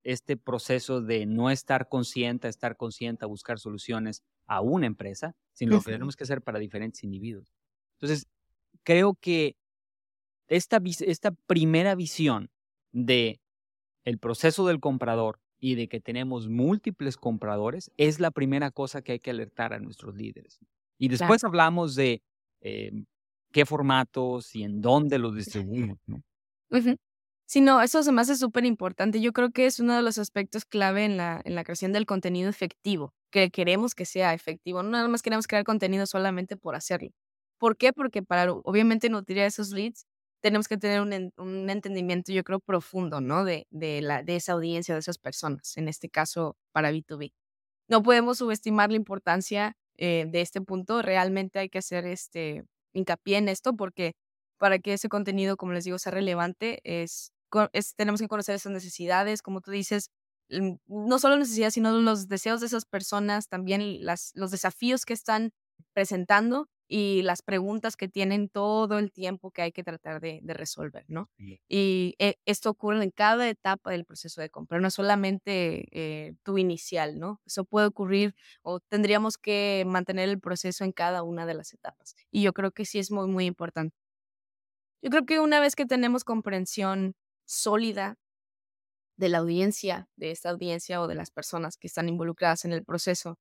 este 0.04 0.36
proceso 0.36 1.02
de 1.02 1.26
no 1.26 1.50
estar 1.50 1.88
consciente, 1.88 2.48
estar 2.48 2.76
consciente, 2.76 3.24
a 3.24 3.28
buscar 3.28 3.58
soluciones 3.58 4.22
a 4.46 4.60
una 4.60 4.86
empresa, 4.86 5.34
sino 5.52 5.76
lo 5.76 5.82
que 5.82 5.92
tenemos 5.92 6.16
que 6.16 6.24
hacer 6.24 6.40
para 6.40 6.58
diferentes 6.58 7.04
individuos. 7.04 7.52
Entonces, 8.00 8.26
creo 8.84 9.14
que 9.20 9.56
esta, 10.46 10.80
esta 11.00 11.32
primera 11.46 11.94
visión 11.94 12.50
de 12.92 13.40
el 14.04 14.18
proceso 14.18 14.66
del 14.66 14.80
comprador 14.80 15.40
y 15.60 15.74
de 15.74 15.88
que 15.88 16.00
tenemos 16.00 16.48
múltiples 16.48 17.16
compradores 17.16 17.90
es 17.96 18.20
la 18.20 18.30
primera 18.30 18.70
cosa 18.70 19.02
que 19.02 19.12
hay 19.12 19.18
que 19.18 19.30
alertar 19.30 19.74
a 19.74 19.80
nuestros 19.80 20.14
líderes. 20.14 20.60
Y 20.96 21.08
después 21.08 21.44
hablamos 21.44 21.94
de 21.94 22.22
em, 22.60 23.06
qué 23.52 23.66
formatos 23.66 24.54
y 24.54 24.62
en 24.64 24.80
dónde 24.80 25.18
los 25.18 25.34
distribuimos, 25.34 25.98
¿no? 26.06 26.22
Sí, 27.50 27.62
no, 27.62 27.80
eso 27.80 28.02
se 28.02 28.12
me 28.12 28.20
hace 28.20 28.36
súper 28.36 28.66
importante. 28.66 29.22
Yo 29.22 29.32
creo 29.32 29.50
que 29.50 29.64
es 29.64 29.80
uno 29.80 29.96
de 29.96 30.02
los 30.02 30.18
aspectos 30.18 30.66
clave 30.66 31.06
en 31.06 31.16
la, 31.16 31.40
en 31.44 31.54
la 31.54 31.64
creación 31.64 31.94
del 31.94 32.04
contenido 32.04 32.50
efectivo, 32.50 33.14
que 33.30 33.50
queremos 33.50 33.94
que 33.94 34.04
sea 34.04 34.34
efectivo. 34.34 34.82
No 34.82 34.90
nada 34.90 35.08
más 35.08 35.22
queremos 35.22 35.46
crear 35.46 35.64
contenido 35.64 36.04
solamente 36.04 36.58
por 36.58 36.74
hacerlo. 36.74 37.08
¿Por 37.58 37.78
qué? 37.78 37.94
Porque 37.94 38.22
para 38.22 38.52
obviamente 38.52 39.08
nutrir 39.08 39.40
a 39.40 39.46
esos 39.46 39.70
leads 39.70 40.04
tenemos 40.42 40.68
que 40.68 40.76
tener 40.76 41.00
un, 41.00 41.32
un 41.38 41.70
entendimiento, 41.70 42.32
yo 42.32 42.44
creo, 42.44 42.60
profundo, 42.60 43.20
¿no? 43.22 43.44
De, 43.44 43.66
de, 43.70 44.02
la, 44.02 44.22
de 44.22 44.36
esa 44.36 44.52
audiencia, 44.52 44.94
de 44.94 45.00
esas 45.00 45.18
personas, 45.18 45.76
en 45.78 45.88
este 45.88 46.10
caso 46.10 46.56
para 46.72 46.92
B2B. 46.92 47.32
No 47.88 48.02
podemos 48.02 48.38
subestimar 48.38 48.90
la 48.90 48.96
importancia 48.96 49.74
eh, 49.96 50.26
de 50.28 50.42
este 50.42 50.60
punto. 50.60 51.02
Realmente 51.02 51.58
hay 51.60 51.70
que 51.70 51.78
hacer 51.78 52.06
este 52.06 52.64
hincapié 52.92 53.38
en 53.38 53.48
esto 53.48 53.74
porque 53.74 54.14
para 54.58 54.78
que 54.78 54.94
ese 54.94 55.08
contenido, 55.08 55.56
como 55.56 55.72
les 55.72 55.84
digo, 55.84 55.98
sea 55.98 56.12
relevante, 56.12 56.80
es 56.84 57.32
tenemos 57.96 58.20
que 58.20 58.28
conocer 58.28 58.54
esas 58.54 58.72
necesidades, 58.72 59.42
como 59.42 59.60
tú 59.60 59.70
dices, 59.70 60.10
mm, 60.50 60.74
no 60.86 61.18
solo 61.18 61.36
necesidades, 61.36 61.74
sino 61.74 61.92
los 61.92 62.28
deseos 62.28 62.60
de 62.60 62.66
esas 62.66 62.84
personas, 62.84 63.48
también 63.48 64.04
las, 64.04 64.32
los 64.34 64.50
desafíos 64.50 65.04
que 65.04 65.14
están 65.14 65.52
presentando 65.94 66.68
y 66.88 67.22
las 67.22 67.42
preguntas 67.42 67.96
que 67.96 68.08
tienen 68.08 68.48
todo 68.48 68.98
el 68.98 69.12
tiempo 69.12 69.50
que 69.50 69.62
hay 69.62 69.72
que 69.72 69.84
tratar 69.84 70.20
de, 70.20 70.40
resolver, 70.44 71.04
¿no? 71.08 71.30
Y 71.68 72.14
eh, 72.18 72.36
esto 72.46 72.70
ocurre 72.70 73.04
en 73.04 73.10
cada 73.10 73.48
etapa 73.48 73.90
del 73.90 74.04
proceso 74.04 74.40
de 74.40 74.50
compra, 74.50 74.80
no 74.80 74.90
solamente 74.90 75.86
eh, 75.92 76.34
tu 76.42 76.58
inicial, 76.58 77.18
¿no? 77.18 77.40
Eso 77.46 77.64
puede 77.64 77.86
ocurrir 77.86 78.34
o 78.62 78.80
tendríamos 78.80 79.36
que 79.36 79.84
mantener 79.86 80.28
el 80.30 80.40
proceso 80.40 80.84
en 80.84 80.92
cada 80.92 81.22
una 81.22 81.46
de 81.46 81.54
las 81.54 81.74
etapas. 81.74 82.16
Y 82.30 82.42
yo 82.42 82.52
creo 82.52 82.72
que 82.72 82.86
sí 82.86 82.98
es 82.98 83.10
muy, 83.10 83.28
muy 83.28 83.44
importante. 83.44 83.94
Yo 85.02 85.10
creo 85.10 85.26
que 85.26 85.38
una 85.40 85.60
vez 85.60 85.76
que 85.76 85.86
tenemos 85.86 86.24
comprensión 86.24 87.14
sólida 87.44 88.16
de 89.18 89.28
la 89.28 89.38
audiencia, 89.38 90.08
de 90.16 90.30
esta 90.30 90.50
audiencia 90.50 91.00
o 91.02 91.08
de 91.08 91.16
las 91.16 91.30
personas 91.30 91.76
que 91.76 91.88
están 91.88 92.08
involucradas 92.08 92.64
en 92.64 92.72
el 92.72 92.84
proceso. 92.84 93.38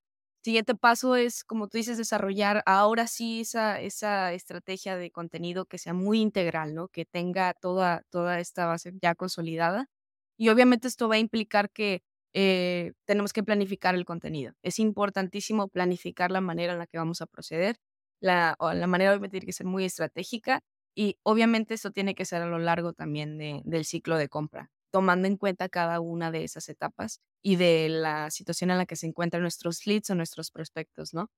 Siguiente 0.48 0.76
paso 0.76 1.18
es, 1.18 1.44
como 1.44 1.68
tú 1.68 1.78
dices, 1.78 1.98
desarrollar 1.98 2.64
ahora 2.66 3.08
sí 3.08 3.42
esa, 3.42 3.82
estrategia 3.82 4.96
de 4.96 5.12
contenido 5.12 5.66
que 5.66 5.78
sea 5.78 5.94
muy 5.94 6.22
integral, 6.22 6.74
¿no? 6.74 6.88
Que 6.88 7.04
tenga 7.04 7.54
toda, 7.54 8.06
esta 8.40 8.66
base 8.66 8.94
ya 9.02 9.14
consolidada. 9.14 9.90
Y 10.38 10.48
obviamente 10.48 10.88
esto 10.88 11.10
va 11.10 11.16
a 11.16 11.20
implicar 11.20 11.70
que 11.70 12.02
eh, 12.34 12.94
tenemos 13.04 13.34
que 13.34 13.44
planificar 13.44 13.94
el 13.94 14.06
contenido. 14.06 14.54
Es 14.64 14.80
importantísimo 14.80 15.68
planificar 15.68 16.32
la 16.32 16.40
manera 16.40 16.72
en 16.72 16.80
la 16.80 16.88
que 16.88 16.98
vamos 16.98 17.22
a 17.22 17.26
proceder. 17.26 17.76
La, 18.22 18.56
la 18.58 18.88
manera 18.88 19.12
obviamente 19.12 19.40
tiene 19.40 19.48
que 19.48 19.52
ser 19.52 19.68
muy 19.68 19.84
estratégica 19.84 20.62
y 20.96 21.18
obviamente 21.24 21.74
eso 21.74 21.92
tiene 21.92 22.16
que 22.16 22.24
ser 22.24 22.42
a 22.42 22.48
lo 22.48 22.60
largo 22.60 22.94
también 22.94 23.38
del 23.38 23.84
ciclo 23.84 24.16
de 24.16 24.30
compra, 24.30 24.72
tomando 24.92 25.28
en 25.28 25.38
cuenta 25.38 25.70
cada 25.70 26.00
una 26.00 26.32
de 26.32 26.44
esas 26.44 26.70
etapas 26.70 27.22
y 27.42 27.56
de 27.58 27.90
la 27.90 28.32
situación 28.32 28.72
en 28.72 28.78
la 28.78 28.86
que 28.86 28.96
se 28.96 29.08
encuentran 29.08 29.42
nuestros 29.44 29.86
leads 29.88 30.10
o 30.10 30.16
nuestros 30.16 30.52
prospectos, 30.52 31.14
¿no? 31.14 31.30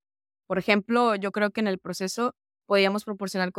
Por 0.46 0.58
ejemplo, 0.58 1.14
yo 1.16 1.32
creo 1.32 1.50
que 1.52 1.60
en 1.60 1.68
el 1.68 1.78
proceso 1.78 2.34
podríamos 2.66 3.04
proporcionar 3.04 3.50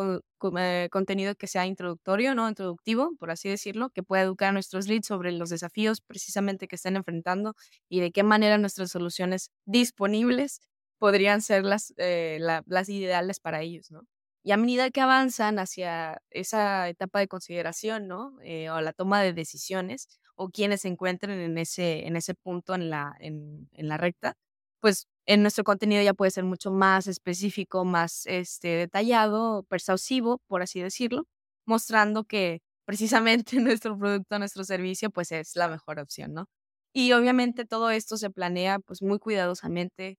eh, 0.57 0.89
contenido 0.91 1.36
que 1.36 1.48
sea 1.48 1.65
introductorio, 1.65 2.36
¿no? 2.36 2.48
Introductivo, 2.50 3.12
por 3.19 3.31
así 3.31 3.50
decirlo, 3.50 3.89
que 3.89 4.03
pueda 4.03 4.24
educar 4.24 4.50
a 4.50 4.51
nuestros 4.53 4.88
leads 4.88 5.07
sobre 5.07 5.31
los 5.33 5.50
desafíos 5.50 6.01
precisamente 6.01 6.67
que 6.67 6.77
estén 6.77 6.95
enfrentando 6.95 7.53
y 7.89 8.00
de 8.01 8.12
qué 8.12 8.24
manera 8.24 8.57
nuestras 8.57 8.91
soluciones 8.91 9.51
disponibles 9.65 10.62
podrían 10.98 11.41
ser 11.41 11.65
las, 11.65 11.93
eh, 11.98 12.39
las 12.39 12.89
ideales 12.89 13.39
para 13.41 13.62
ellos, 13.62 13.91
¿no? 13.91 14.03
Y 14.43 14.51
a 14.51 14.57
medida 14.57 14.89
que 14.89 15.01
avanzan 15.01 15.60
hacia 15.60 16.21
esa 16.31 16.89
etapa 16.89 17.19
de 17.19 17.27
consideración, 17.27 18.07
¿no? 18.07 18.38
Eh, 18.43 18.69
o 18.71 18.81
la 18.81 18.93
toma 18.93 19.21
de 19.21 19.33
decisiones, 19.33 20.07
o 20.36 20.50
quienes 20.50 20.81
se 20.81 20.88
encuentren 20.88 21.39
en 21.39 21.57
ese, 21.57 22.07
en 22.07 22.15
ese 22.15 22.33
punto 22.33 22.74
en 22.75 22.89
la, 22.89 23.15
en, 23.19 23.67
la 23.74 23.98
recta, 23.98 24.36
pues 24.79 25.07
en 25.27 25.43
nuestro 25.43 25.63
contenido 25.63 26.01
ya 26.03 26.13
puede 26.15 26.31
ser 26.31 26.43
mucho 26.43 26.71
más 26.71 27.07
específico, 27.07 27.86
más 27.86 28.25
este, 28.25 28.69
detallado, 28.69 29.63
persuasivo, 29.69 30.39
por 30.48 30.63
así 30.63 30.81
decirlo, 30.81 31.25
mostrando 31.65 32.24
que 32.24 32.62
precisamente 32.86 33.57
nuestro 33.62 33.98
producto, 33.98 34.39
nuestro 34.39 34.63
servicio, 34.63 35.12
pues 35.12 35.31
es 35.31 35.55
la 35.55 35.67
mejor 35.67 36.00
opción, 36.00 36.33
¿no? 36.33 36.48
Y 36.93 37.13
obviamente 37.13 37.65
todo 37.65 37.89
esto 37.91 38.17
se 38.17 38.29
planea 38.31 38.79
pues 38.79 39.01
muy 39.01 39.19
cuidadosamente, 39.19 40.17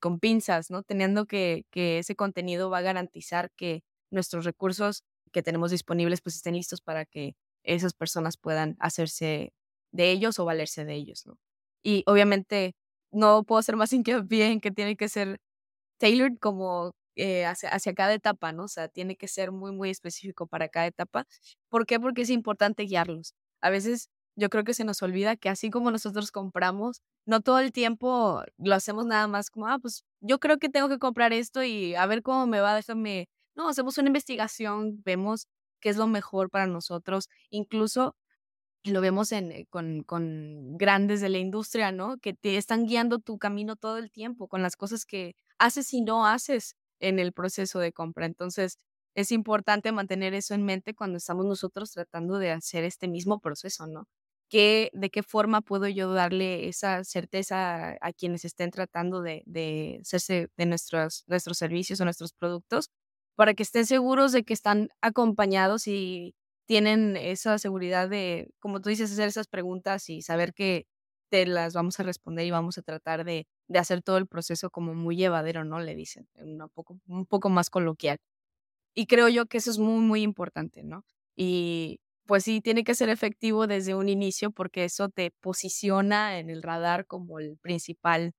con 0.00 0.18
pinzas, 0.20 0.70
¿no? 0.70 0.82
Teniendo 0.82 1.26
que, 1.26 1.64
que 1.70 1.98
ese 1.98 2.16
contenido 2.16 2.70
va 2.70 2.78
a 2.78 2.82
garantizar 2.82 3.50
que 3.56 3.82
nuestros 4.10 4.44
recursos 4.44 5.04
que 5.32 5.42
tenemos 5.42 5.70
disponibles 5.70 6.20
pues 6.20 6.36
estén 6.36 6.54
listos 6.54 6.80
para 6.80 7.04
que 7.06 7.34
esas 7.62 7.94
personas 7.94 8.36
puedan 8.36 8.76
hacerse 8.80 9.52
de 9.92 10.10
ellos 10.10 10.38
o 10.38 10.44
valerse 10.44 10.84
de 10.84 10.94
ellos, 10.94 11.26
¿no? 11.26 11.38
Y 11.82 12.02
obviamente 12.06 12.74
no 13.12 13.44
puedo 13.44 13.58
hacer 13.60 13.76
más 13.76 13.92
hincapié 13.92 14.46
en 14.46 14.60
que 14.60 14.70
tiene 14.70 14.96
que 14.96 15.08
ser 15.08 15.38
tailored 15.98 16.38
como 16.40 16.92
eh, 17.16 17.44
hacia, 17.46 17.70
hacia, 17.70 17.94
cada 17.94 18.14
etapa, 18.14 18.52
¿no? 18.52 18.64
O 18.64 18.68
sea, 18.68 18.88
tiene 18.88 19.16
que 19.16 19.28
ser 19.28 19.52
muy, 19.52 19.72
muy 19.72 19.90
específico 19.90 20.46
para 20.46 20.68
cada 20.68 20.86
etapa. 20.86 21.26
¿Por 21.68 21.86
qué? 21.86 22.00
Porque 22.00 22.22
es 22.22 22.30
importante 22.30 22.84
guiarlos. 22.84 23.34
A 23.60 23.70
veces 23.70 24.08
yo 24.36 24.48
creo 24.50 24.64
que 24.64 24.74
se 24.74 24.84
nos 24.84 25.02
olvida 25.02 25.36
que 25.36 25.48
así 25.48 25.70
como 25.70 25.90
nosotros 25.90 26.30
compramos, 26.32 27.02
no 27.26 27.40
todo 27.40 27.58
el 27.60 27.72
tiempo 27.72 28.42
lo 28.58 28.74
hacemos 28.74 29.06
nada 29.06 29.28
más 29.28 29.50
como, 29.50 29.66
ah, 29.68 29.78
pues 29.80 30.04
yo 30.20 30.38
creo 30.40 30.58
que 30.58 30.68
tengo 30.68 30.88
que 30.88 30.98
comprar 30.98 31.32
esto 31.32 31.62
y 31.62 31.94
a 31.94 32.06
ver 32.06 32.22
cómo 32.22 32.46
me 32.46 32.60
va, 32.60 32.74
déjame. 32.74 33.28
No, 33.54 33.68
hacemos 33.68 33.98
una 33.98 34.08
investigación, 34.08 35.02
vemos 35.04 35.48
qué 35.80 35.90
es 35.90 35.96
lo 35.96 36.06
mejor 36.06 36.50
para 36.50 36.66
nosotros, 36.66 37.28
incluso 37.50 38.16
lo 38.84 39.00
vemos 39.00 39.32
en, 39.32 39.52
eh, 39.52 39.66
con, 39.70 40.02
con 40.04 40.76
grandes 40.78 41.20
de 41.20 41.28
la 41.28 41.38
industria, 41.38 41.92
¿no? 41.92 42.18
Que 42.18 42.34
te 42.34 42.56
están 42.56 42.86
guiando 42.86 43.18
tu 43.18 43.38
camino 43.38 43.76
todo 43.76 43.98
el 43.98 44.10
tiempo 44.10 44.48
con 44.48 44.62
las 44.62 44.76
cosas 44.76 45.04
que 45.04 45.34
haces 45.58 45.92
y 45.92 46.02
no 46.02 46.26
haces 46.26 46.76
en 47.00 47.18
el 47.18 47.32
proceso 47.32 47.78
de 47.80 47.92
compra. 47.92 48.26
Entonces, 48.26 48.78
es 49.14 49.32
importante 49.32 49.92
mantener 49.92 50.34
eso 50.34 50.54
en 50.54 50.64
mente 50.64 50.94
cuando 50.94 51.18
estamos 51.18 51.44
nosotros 51.46 51.90
tratando 51.92 52.38
de 52.38 52.52
hacer 52.52 52.84
este 52.84 53.08
mismo 53.08 53.40
proceso, 53.40 53.86
¿no? 53.86 54.06
De 54.58 55.10
qué 55.10 55.22
forma 55.22 55.60
puedo 55.62 55.88
yo 55.88 56.12
darle 56.12 56.68
esa 56.68 57.04
certeza 57.04 57.96
a 58.00 58.12
quienes 58.12 58.44
estén 58.44 58.70
tratando 58.70 59.22
de, 59.22 59.42
de 59.46 59.98
hacerse 60.02 60.48
de 60.56 60.66
nuestros, 60.66 61.24
nuestros 61.28 61.58
servicios 61.58 62.00
o 62.00 62.04
nuestros 62.04 62.32
productos 62.32 62.90
para 63.36 63.54
que 63.54 63.62
estén 63.62 63.86
seguros 63.86 64.32
de 64.32 64.42
que 64.44 64.52
están 64.54 64.88
acompañados 65.00 65.86
y 65.86 66.34
tienen 66.66 67.16
esa 67.16 67.58
seguridad 67.58 68.08
de, 68.08 68.50
como 68.60 68.80
tú 68.80 68.90
dices, 68.90 69.10
hacer 69.12 69.28
esas 69.28 69.46
preguntas 69.48 70.08
y 70.10 70.22
saber 70.22 70.52
que 70.54 70.86
te 71.30 71.46
las 71.46 71.74
vamos 71.74 71.98
a 72.00 72.02
responder 72.02 72.46
y 72.46 72.50
vamos 72.50 72.76
a 72.78 72.82
tratar 72.82 73.24
de, 73.24 73.46
de 73.68 73.78
hacer 73.78 74.02
todo 74.02 74.18
el 74.18 74.26
proceso 74.26 74.70
como 74.70 74.94
muy 74.94 75.16
llevadero, 75.16 75.64
¿no? 75.64 75.80
Le 75.80 75.94
dicen, 75.94 76.28
un 76.36 76.68
poco, 76.74 76.98
un 77.06 77.26
poco 77.26 77.48
más 77.50 77.70
coloquial. 77.70 78.18
Y 78.94 79.06
creo 79.06 79.28
yo 79.28 79.46
que 79.46 79.58
eso 79.58 79.70
es 79.70 79.78
muy, 79.78 80.00
muy 80.04 80.22
importante, 80.22 80.82
¿no? 80.82 81.04
Y 81.36 82.00
pues 82.30 82.44
sí, 82.44 82.60
tiene 82.60 82.84
que 82.84 82.94
ser 82.94 83.08
efectivo 83.08 83.66
desde 83.66 83.96
un 83.96 84.08
inicio 84.08 84.52
porque 84.52 84.84
eso 84.84 85.08
te 85.08 85.32
posiciona 85.40 86.38
en 86.38 86.48
el 86.48 86.62
radar 86.62 87.04
como 87.04 87.40
el 87.40 87.58
principal 87.58 88.34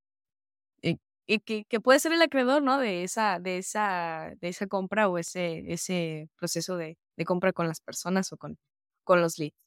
eh, 0.81 0.95
y 1.27 1.39
que, 1.39 1.65
puede 1.81 1.99
ser 1.99 2.13
el 2.13 2.21
acreedor, 2.21 2.63
¿no? 2.63 2.77
De 2.77 3.03
esa, 3.03 3.39
de 3.41 3.57
esa, 3.57 4.31
de 4.39 4.47
esa 4.47 4.67
compra 4.67 5.09
o 5.09 5.17
ese, 5.17 5.73
ese 5.73 6.29
proceso 6.37 6.77
de, 6.77 6.97
de 7.17 7.25
compra 7.25 7.51
con 7.51 7.67
las 7.67 7.81
personas 7.81 8.31
o 8.31 8.37
con, 8.37 8.57
con 9.03 9.19
los 9.19 9.37
leads. 9.37 9.57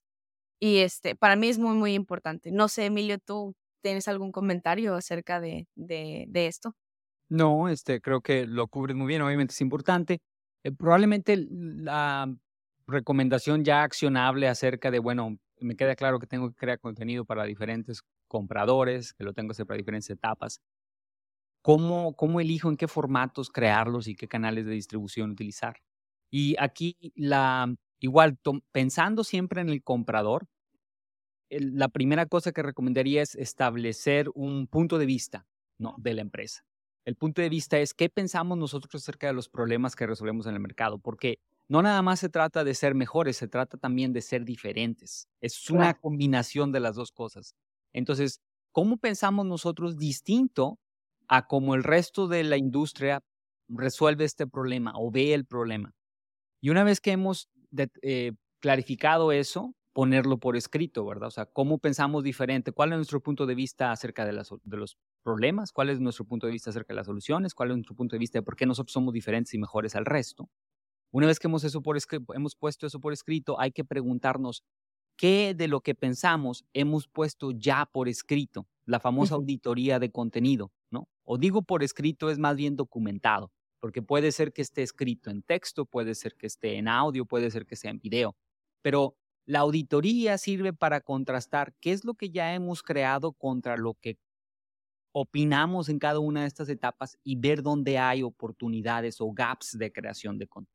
Y 0.59 0.79
este, 0.79 1.17
para 1.17 1.37
mí 1.37 1.49
es 1.49 1.59
muy, 1.59 1.77
muy 1.77 1.93
importante. 1.93 2.51
No 2.51 2.69
sé, 2.69 2.87
Emilio, 2.87 3.19
¿tú 3.19 3.55
tienes 3.83 4.09
algún 4.09 4.33
comentario 4.33 4.95
acerca 4.95 5.39
de, 5.39 5.69
de, 5.75 6.25
de 6.29 6.47
esto? 6.47 6.73
No, 7.29 7.69
este, 7.69 8.01
creo 8.01 8.23
que 8.23 8.47
lo 8.47 8.69
cubres 8.69 8.97
muy 8.97 9.07
bien, 9.07 9.21
obviamente 9.21 9.53
es 9.53 9.61
importante. 9.61 10.23
Eh, 10.63 10.73
probablemente 10.73 11.47
la 11.51 12.35
recomendación 12.87 13.65
ya 13.65 13.83
accionable 13.83 14.49
acerca 14.49 14.91
de, 14.91 14.99
bueno, 14.99 15.39
me 15.61 15.77
queda 15.77 15.97
claro 15.97 16.19
que 16.19 16.27
tengo 16.27 16.51
que 16.51 16.57
crear 16.57 16.81
contenido 16.81 17.25
para 17.25 17.45
diferentes 17.45 18.03
compradores, 18.29 19.15
que 19.15 19.25
lo 19.25 19.33
tengo 19.33 19.49
que 19.49 19.53
hacer 19.53 19.67
para 19.67 19.79
diferentes 19.79 20.11
etapas. 20.11 20.61
¿Cómo, 21.63 22.15
cómo 22.15 22.41
elijo 22.41 22.69
en 22.69 22.77
qué 22.77 22.89
formatos 22.89 23.49
crearlos 23.51 24.07
y 24.07 24.15
qué 24.15 24.29
canales 24.29 24.67
de 24.67 24.73
distribución 24.73 25.31
utilizar? 25.31 25.77
Y 26.31 26.57
aquí, 26.59 26.97
la, 27.15 27.75
igual, 28.01 28.39
pensando 28.71 29.25
siempre 29.25 29.63
en 29.63 29.71
el 29.71 29.83
comprador, 29.83 30.47
la 31.49 31.89
primera 31.89 32.27
cosa 32.27 32.53
que 32.53 32.63
recomendaría 32.63 33.23
es 33.23 33.35
establecer 33.35 34.29
un 34.35 34.67
punto 34.67 34.99
de 34.99 35.07
vista 35.07 35.47
¿no? 35.79 35.95
de 35.99 36.15
la 36.15 36.23
empresa. 36.23 36.65
El 37.05 37.17
punto 37.17 37.43
de 37.43 37.49
vista 37.49 37.79
es 37.79 37.95
qué 37.95 38.09
pensamos 38.09 38.59
nosotros 38.59 38.95
acerca 38.95 39.27
de 39.27 39.35
los 39.35 39.49
problemas 39.49 39.95
que 39.95 40.07
resolvemos 40.07 40.47
en 40.47 40.55
el 40.55 40.61
mercado, 40.61 40.99
porque 40.99 41.39
no 41.69 41.83
nada 41.83 42.03
más 42.03 42.21
se 42.21 42.29
trata 42.29 42.65
de 42.65 42.75
ser 42.75 42.95
mejores, 42.95 43.37
se 43.37 43.49
trata 43.49 43.79
también 43.79 44.13
de 44.13 44.21
ser 44.21 44.45
diferentes. 44.45 45.29
Es 45.41 45.71
una 45.71 45.95
combinación 45.95 46.73
de 46.73 46.81
las 46.81 46.97
dos 46.97 47.11
cosas. 47.11 47.55
Entonces, 47.93 48.41
¿cómo 48.73 48.99
pensamos 48.99 49.47
nosotros 49.47 49.97
distinto 49.97 50.79
a 51.29 51.47
cómo 51.47 51.75
el 51.75 51.85
resto 51.85 52.29
de 52.29 52.45
la 52.45 52.57
industria 52.57 53.23
resuelve 53.69 54.25
este 54.25 54.47
problema 54.47 54.93
o 54.97 55.11
ve 55.11 55.33
el 55.33 55.47
problema? 55.47 55.95
Y 56.61 56.71
una 56.71 56.85
vez 56.85 57.01
que 57.01 57.13
hemos 57.13 57.49
eh, 58.03 58.33
clarificado 58.61 59.33
eso, 59.33 59.75
ponerlo 59.95 60.39
por 60.39 60.57
escrito, 60.57 61.07
¿verdad? 61.07 61.29
O 61.29 61.31
sea, 61.31 61.47
¿cómo 61.47 61.79
pensamos 61.79 62.25
diferente? 62.25 62.73
¿Cuál 62.73 62.93
es 62.93 62.97
nuestro 62.97 63.23
punto 63.23 63.47
de 63.47 63.55
vista 63.55 63.93
acerca 63.93 64.27
de, 64.27 64.33
de, 64.33 64.77
los 64.77 64.99
problemas? 65.23 65.73
¿Cuál 65.73 65.91
es 65.91 66.01
nuestro 66.01 66.25
punto 66.25 66.47
de 66.47 66.53
vista 66.53 66.71
acerca 66.71 66.93
de 66.93 66.97
las 66.97 67.07
soluciones? 67.07 67.55
¿Cuál 67.55 67.71
es 67.71 67.77
nuestro 67.77 67.95
punto 67.95 68.17
de 68.17 68.19
vista 68.21 68.39
de 68.39 68.43
por 68.43 68.57
qué 68.57 68.67
nosotros 68.67 68.93
somos 68.93 69.15
diferentes 69.15 69.55
y 69.55 69.59
mejores 69.59 69.95
al 69.95 70.05
resto? 70.05 70.51
Una 71.15 71.29
vez 71.29 71.39
que 71.39 71.47
hemos, 71.47 71.63
eso 71.63 71.81
por 71.81 71.97
hemos 72.35 72.57
puesto 72.57 72.89
eso 72.89 72.99
por 72.99 73.13
escrito, 73.13 73.61
hay 73.61 73.71
que 73.71 73.85
preguntarnos 73.85 74.65
qué 75.17 75.55
de 75.55 75.69
lo 75.69 75.81
que 75.81 75.95
pensamos 75.95 76.65
hemos 76.73 77.07
puesto 77.07 77.53
ya 77.53 77.87
por 77.87 78.09
escrito, 78.09 78.67
la 78.85 78.99
famosa 78.99 79.37
auditoría 79.37 80.01
de 80.01 80.11
contenido, 80.11 80.73
¿no? 80.91 81.07
O 81.23 81.39
digo 81.39 81.63
por 81.63 81.85
escrito 81.85 82.31
es 82.31 82.41
más 82.41 82.57
bien 82.57 82.75
documentado, 82.75 83.53
porque 83.79 84.03
puede 84.03 84.33
ser 84.33 84.53
que 84.53 84.63
esté 84.63 84.83
escrito 84.83 85.31
en 85.31 85.43
texto, 85.43 85.87
puede 85.87 86.17
ser 86.17 86.35
que 86.35 86.49
esté 86.49 86.79
en 86.79 86.89
audio, 86.89 87.27
puede 87.27 87.49
ser 87.53 87.65
que 87.65 87.77
sea 87.77 87.93
en 87.93 88.01
video, 88.01 88.35
pero 88.83 89.15
la 89.47 89.61
auditoría 89.61 90.37
sirve 90.37 90.73
para 90.73 91.01
contrastar 91.01 91.75
qué 91.81 91.93
es 91.93 92.05
lo 92.05 92.15
que 92.15 92.31
ya 92.31 92.55
hemos 92.55 92.83
creado 92.83 93.35
contra 93.35 93.77
lo 93.77 93.95
que 93.95 94.19
opinamos 95.13 95.89
en 95.89 96.01
cada 96.01 96.19
una 96.19 96.41
de 96.41 96.49
estas 96.49 96.69
etapas 96.69 97.17
y 97.23 97.37
ver 97.37 97.63
dónde 97.63 97.99
hay 97.99 98.25
oportunidades 98.25 99.21
o 99.21 99.33
gaps 99.33 99.79
de 99.79 99.93
creación 99.93 100.39
de 100.39 100.49
contenido. 100.49 100.74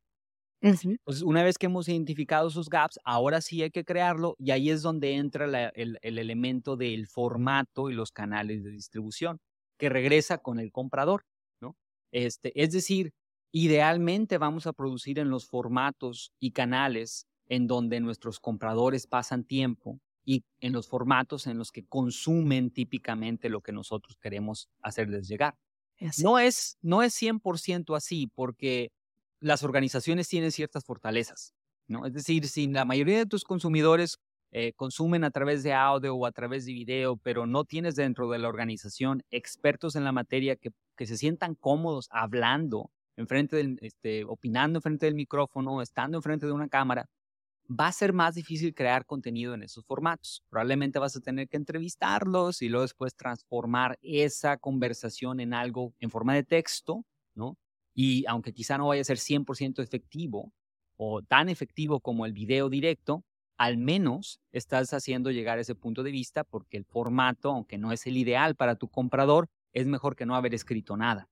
Entonces, 0.61 1.23
una 1.23 1.43
vez 1.43 1.57
que 1.57 1.67
hemos 1.67 1.87
identificado 1.87 2.49
esos 2.49 2.69
gaps, 2.69 2.99
ahora 3.05 3.41
sí 3.41 3.61
hay 3.63 3.71
que 3.71 3.85
crearlo 3.85 4.35
y 4.37 4.51
ahí 4.51 4.69
es 4.69 4.81
donde 4.81 5.13
entra 5.15 5.71
el, 5.73 5.97
el, 6.01 6.17
elemento 6.17 6.75
del 6.75 7.07
formato 7.07 7.89
y 7.89 7.93
los 7.93 8.11
canales 8.11 8.63
de 8.63 8.71
distribución, 8.71 9.39
que 9.77 9.89
regresa 9.89 10.39
con 10.39 10.59
el 10.59 10.71
comprador, 10.71 11.23
¿no? 11.61 11.77
Este, 12.11 12.51
es 12.61 12.71
decir, 12.71 13.13
idealmente 13.53 14.37
vamos 14.37 14.67
a 14.67 14.73
producir 14.73 15.19
en 15.19 15.29
los 15.29 15.47
formatos 15.47 16.33
y 16.39 16.51
canales 16.51 17.25
en 17.47 17.67
donde 17.67 17.99
nuestros 17.99 18.39
compradores 18.39 19.07
pasan 19.07 19.43
tiempo 19.43 19.99
y 20.25 20.43
en 20.59 20.73
los 20.73 20.87
formatos 20.87 21.47
en 21.47 21.57
los 21.57 21.71
que 21.71 21.85
consumen 21.85 22.69
típicamente 22.69 23.49
lo 23.49 23.61
que 23.61 23.71
nosotros 23.71 24.17
queremos 24.21 24.69
hacerles 24.81 25.27
llegar. 25.27 25.55
No 26.17 26.39
es, 26.39 26.77
no 26.81 27.01
es 27.01 27.13
100% 27.19 27.95
así 27.95 28.27
porque 28.27 28.91
las 29.39 29.63
organizaciones 29.63 30.27
tienen 30.27 30.51
ciertas 30.51 30.83
fortalezas, 30.85 31.53
¿no? 31.87 32.05
Es 32.05 32.13
decir, 32.13 32.47
si 32.47 32.67
la 32.67 32.85
mayoría 32.85 33.19
de 33.19 33.25
tus 33.25 33.43
consumidores 33.43 34.19
eh, 34.51 34.73
consumen 34.73 35.23
a 35.23 35.31
través 35.31 35.61
de 35.63 35.73
audio 35.73 36.15
o 36.15 36.25
a 36.25 36.31
través 36.31 36.65
de 36.65 36.73
video, 36.73 37.17
pero 37.17 37.45
no 37.45 37.65
tienes 37.65 37.95
dentro 37.95 38.29
de 38.29 38.39
la 38.39 38.47
organización 38.47 39.23
expertos 39.29 39.95
en 39.95 40.03
la 40.03 40.11
materia 40.11 40.55
que, 40.55 40.71
se 41.05 41.17
sientan 41.17 41.55
cómodos 41.55 42.07
hablando, 42.11 42.91
enfrente 43.15 43.55
del, 43.55 43.77
este, 43.81 44.25
opinando 44.25 44.79
enfrente 44.79 45.05
del 45.05 45.15
micrófono, 45.15 45.81
estando 45.81 46.17
enfrente 46.17 46.45
de 46.45 46.51
una 46.51 46.67
cámara, 46.67 47.05
va 47.69 47.87
a 47.87 47.91
ser 47.91 48.13
más 48.13 48.35
difícil 48.35 48.73
crear 48.73 49.05
contenido 49.05 49.53
en 49.53 49.63
esos 49.63 49.85
formatos. 49.85 50.43
Probablemente 50.49 50.99
vas 50.99 51.15
a 51.15 51.21
tener 51.21 51.47
que 51.47 51.57
entrevistarlos 51.57 52.61
y 52.61 52.69
luego 52.69 52.83
después 52.83 53.15
transformar 53.15 53.97
esa 54.01 54.57
conversación 54.57 55.39
en 55.39 55.53
algo 55.53 55.93
en 55.99 56.09
forma 56.09 56.33
de 56.33 56.43
texto, 56.43 57.05
¿no? 57.35 57.57
Y 58.01 58.23
aunque 58.27 58.53
quizá 58.53 58.77
no 58.77 58.87
vaya 58.87 59.01
a 59.01 59.03
ser 59.03 59.17
100% 59.17 59.83
efectivo 59.83 60.53
o 60.95 61.21
tan 61.21 61.49
efectivo 61.49 61.99
como 61.99 62.25
el 62.25 62.31
video 62.31 62.69
directo, 62.69 63.25
al 63.57 63.77
menos 63.77 64.39
estás 64.53 64.93
haciendo 64.93 65.31
llegar 65.31 65.59
ese 65.59 65.75
punto 65.75 66.01
de 66.01 66.11
vista 66.11 66.45
porque 66.45 66.77
el 66.77 66.85
formato, 66.85 67.51
aunque 67.51 67.77
no 67.77 67.91
es 67.91 68.07
el 68.07 68.15
ideal 68.15 68.55
para 68.55 68.75
tu 68.75 68.87
comprador, 68.87 69.49
es 69.73 69.85
mejor 69.85 70.15
que 70.15 70.25
no 70.25 70.37
haber 70.37 70.53
escrito 70.53 70.95
nada. 70.95 71.27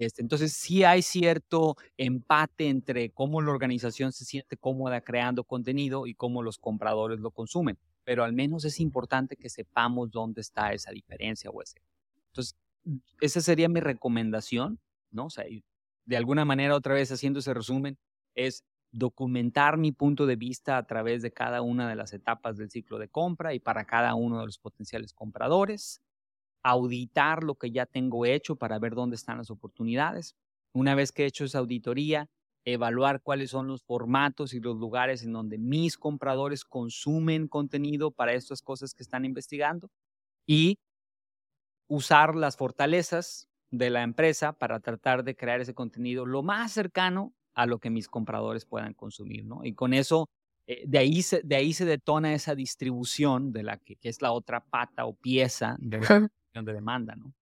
Este, 0.00 0.20
entonces, 0.20 0.52
sí 0.52 0.82
hay 0.82 1.00
cierto 1.00 1.76
empate 1.96 2.68
entre 2.68 3.10
cómo 3.10 3.40
la 3.40 3.52
organización 3.52 4.10
se 4.10 4.24
siente 4.24 4.56
cómoda 4.56 5.00
creando 5.00 5.44
contenido 5.44 6.08
y 6.08 6.14
cómo 6.14 6.42
los 6.42 6.58
compradores 6.58 7.20
lo 7.20 7.30
consumen, 7.30 7.78
pero 8.02 8.24
al 8.24 8.32
menos 8.32 8.64
es 8.64 8.80
importante 8.80 9.36
que 9.36 9.48
sepamos 9.48 10.10
dónde 10.10 10.40
está 10.40 10.72
esa 10.72 10.90
diferencia 10.90 11.50
o 11.50 11.62
ese. 11.62 11.80
Entonces, 12.32 12.56
esa 13.20 13.40
sería 13.40 13.68
mi 13.68 13.78
recomendación, 13.78 14.80
¿no? 15.12 15.26
O 15.26 15.30
sea, 15.30 15.44
de 16.08 16.16
alguna 16.16 16.44
manera, 16.46 16.74
otra 16.74 16.94
vez 16.94 17.12
haciendo 17.12 17.40
ese 17.40 17.54
resumen, 17.54 17.98
es 18.34 18.64
documentar 18.92 19.76
mi 19.76 19.92
punto 19.92 20.24
de 20.26 20.36
vista 20.36 20.78
a 20.78 20.86
través 20.86 21.20
de 21.22 21.32
cada 21.32 21.60
una 21.60 21.86
de 21.88 21.96
las 21.96 22.14
etapas 22.14 22.56
del 22.56 22.70
ciclo 22.70 22.98
de 22.98 23.08
compra 23.10 23.52
y 23.54 23.60
para 23.60 23.84
cada 23.84 24.14
uno 24.14 24.40
de 24.40 24.46
los 24.46 24.58
potenciales 24.58 25.12
compradores, 25.12 26.00
auditar 26.62 27.44
lo 27.44 27.56
que 27.56 27.70
ya 27.70 27.86
tengo 27.86 28.26
hecho 28.26 28.56
para 28.56 28.78
ver 28.78 28.94
dónde 28.94 29.16
están 29.16 29.38
las 29.38 29.50
oportunidades. 29.50 30.34
Una 30.74 30.94
vez 30.94 31.12
que 31.12 31.24
he 31.24 31.26
hecho 31.26 31.44
esa 31.44 31.58
auditoría, 31.60 32.28
evaluar 32.64 33.22
cuáles 33.22 33.50
son 33.50 33.66
los 33.68 33.82
formatos 33.82 34.54
y 34.54 34.60
los 34.60 34.76
lugares 34.76 35.22
en 35.24 35.32
donde 35.32 35.58
mis 35.58 35.98
compradores 35.98 36.64
consumen 36.64 37.48
contenido 37.48 38.10
para 38.10 38.34
estas 38.34 38.62
cosas 38.62 38.94
que 38.94 39.02
están 39.02 39.24
investigando 39.24 39.90
y 40.46 40.78
usar 41.88 42.34
las 42.34 42.56
fortalezas 42.56 43.47
de 43.70 43.90
la 43.90 44.02
empresa 44.02 44.52
para 44.52 44.80
tratar 44.80 45.24
de 45.24 45.36
crear 45.36 45.60
ese 45.60 45.74
contenido 45.74 46.26
lo 46.26 46.42
más 46.42 46.72
cercano 46.72 47.34
a 47.54 47.66
lo 47.66 47.78
que 47.78 47.90
mis 47.90 48.08
compradores 48.08 48.64
puedan 48.64 48.94
consumir, 48.94 49.44
¿no? 49.44 49.64
Y 49.64 49.74
con 49.74 49.92
eso, 49.92 50.28
eh, 50.66 50.84
de, 50.86 50.98
ahí 50.98 51.22
se, 51.22 51.42
de 51.42 51.56
ahí 51.56 51.72
se 51.72 51.84
detona 51.84 52.32
esa 52.34 52.54
distribución 52.54 53.52
de 53.52 53.64
la 53.64 53.78
que, 53.78 53.96
que 53.96 54.08
es 54.08 54.22
la 54.22 54.32
otra 54.32 54.60
pata 54.64 55.06
o 55.06 55.14
pieza 55.14 55.76
de, 55.80 55.98
de 56.54 56.72
demanda, 56.72 57.14
¿no? 57.16 57.34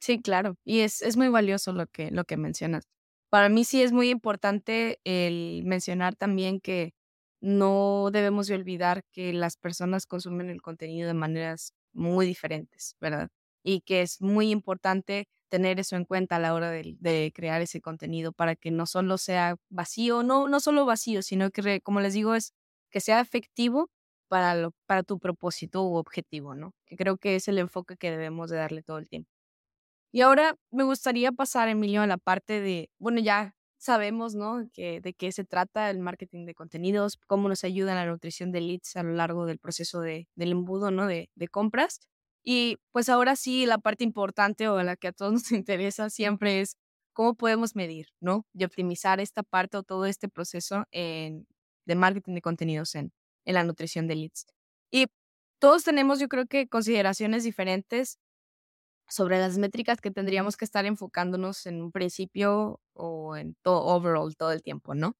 Sí, 0.00 0.20
claro. 0.22 0.56
Y 0.64 0.80
es, 0.80 1.02
es 1.02 1.16
muy 1.16 1.28
valioso 1.28 1.72
lo 1.72 1.86
que, 1.86 2.10
lo 2.10 2.24
que 2.24 2.36
mencionas. 2.36 2.84
Para 3.28 3.48
mí 3.48 3.64
sí 3.64 3.82
es 3.82 3.92
muy 3.92 4.08
importante 4.08 4.98
el 5.04 5.62
mencionar 5.64 6.16
también 6.16 6.60
que 6.60 6.92
no 7.40 8.10
debemos 8.12 8.46
de 8.46 8.54
olvidar 8.54 9.04
que 9.12 9.32
las 9.32 9.56
personas 9.56 10.06
consumen 10.06 10.50
el 10.50 10.62
contenido 10.62 11.06
de 11.08 11.14
maneras 11.14 11.74
muy 11.92 12.26
diferentes, 12.26 12.96
¿verdad? 13.00 13.28
Y 13.62 13.82
que 13.82 14.02
es 14.02 14.20
muy 14.22 14.50
importante 14.50 15.26
tener 15.50 15.80
eso 15.80 15.96
en 15.96 16.04
cuenta 16.06 16.36
a 16.36 16.38
la 16.38 16.54
hora 16.54 16.70
de, 16.70 17.32
crear 17.34 17.60
ese 17.60 17.80
contenido 17.82 18.32
para 18.32 18.56
que 18.56 18.70
no 18.70 18.86
solo 18.86 19.18
sea 19.18 19.56
vacío, 19.68 20.22
no, 20.22 20.48
no 20.48 20.60
solo 20.60 20.86
vacío, 20.86 21.22
sino 21.22 21.50
que, 21.50 21.80
como 21.82 22.00
les 22.00 22.14
digo, 22.14 22.34
es 22.34 22.54
que 22.90 23.00
sea 23.00 23.20
efectivo 23.20 23.90
para, 24.28 24.54
lo, 24.54 24.72
para 24.86 25.02
tu 25.02 25.18
propósito 25.18 25.82
u 25.82 25.96
objetivo, 25.96 26.54
¿no? 26.54 26.72
Que 26.86 26.96
creo 26.96 27.18
que 27.18 27.36
es 27.36 27.48
el 27.48 27.58
enfoque 27.58 27.96
que 27.96 28.10
debemos 28.10 28.50
de 28.50 28.56
darle 28.58 28.82
todo 28.82 28.98
el 28.98 29.08
tiempo. 29.08 29.30
Y 30.12 30.22
ahora 30.22 30.56
me 30.70 30.84
gustaría 30.84 31.32
pasar, 31.32 31.68
Emilio, 31.68 32.02
a 32.02 32.06
la 32.06 32.18
parte 32.18 32.60
de, 32.60 32.90
bueno, 32.98 33.20
ya 33.20 33.54
sabemos, 33.78 34.34
¿no? 34.34 34.68
Que, 34.72 35.00
de 35.00 35.14
qué 35.14 35.32
se 35.32 35.44
trata 35.44 35.90
el 35.90 35.98
marketing 36.00 36.46
de 36.46 36.54
contenidos, 36.54 37.18
cómo 37.26 37.48
nos 37.48 37.64
ayuda 37.64 37.92
en 37.92 37.98
la 37.98 38.06
nutrición 38.06 38.52
de 38.52 38.60
leads 38.60 38.96
a 38.96 39.02
lo 39.02 39.12
largo 39.14 39.46
del 39.46 39.58
proceso 39.58 40.00
de, 40.00 40.28
del 40.36 40.52
embudo, 40.52 40.90
¿no? 40.90 41.06
De 41.06 41.28
compras. 41.50 42.00
Y 42.44 42.78
pues 42.92 43.08
ahora 43.08 43.36
sí, 43.36 43.66
la 43.66 43.78
parte 43.78 44.04
importante 44.04 44.68
o 44.68 44.82
la 44.82 44.96
que 44.96 45.08
a 45.08 45.12
todos 45.12 45.32
nos 45.50 45.52
interesa 45.52 46.10
siempre 46.10 46.60
es 46.60 46.76
cómo 47.12 47.34
podemos 47.34 47.76
medir, 47.76 48.08
¿no? 48.20 48.46
Y 48.54 48.64
optimizar 48.64 49.20
esta 49.20 49.42
parte 49.42 49.76
o 49.76 49.82
todo 49.82 50.06
este 50.06 50.28
proceso 50.28 50.84
en, 50.90 51.46
de 51.86 51.94
marketing 51.94 52.34
de 52.34 52.42
contenidos 52.42 52.94
en, 52.94 53.12
en 53.44 53.54
la 53.54 53.64
nutrición 53.64 54.06
de 54.06 54.16
leads. 54.16 54.46
Y 54.90 55.06
todos 55.60 55.84
tenemos, 55.84 56.20
yo 56.20 56.28
creo 56.28 56.46
que, 56.46 56.68
consideraciones 56.68 57.44
diferentes 57.44 58.18
sobre 59.08 59.38
las 59.38 59.58
métricas 59.58 60.00
que 60.00 60.10
tendríamos 60.10 60.56
que 60.56 60.64
estar 60.64 60.86
enfocándonos 60.86 61.66
en 61.66 61.82
un 61.82 61.92
principio 61.92 62.80
o 62.94 63.36
en 63.36 63.56
todo 63.62 63.84
overall 63.84 64.36
todo 64.36 64.52
el 64.52 64.62
tiempo, 64.62 64.94
¿no? 64.94 65.16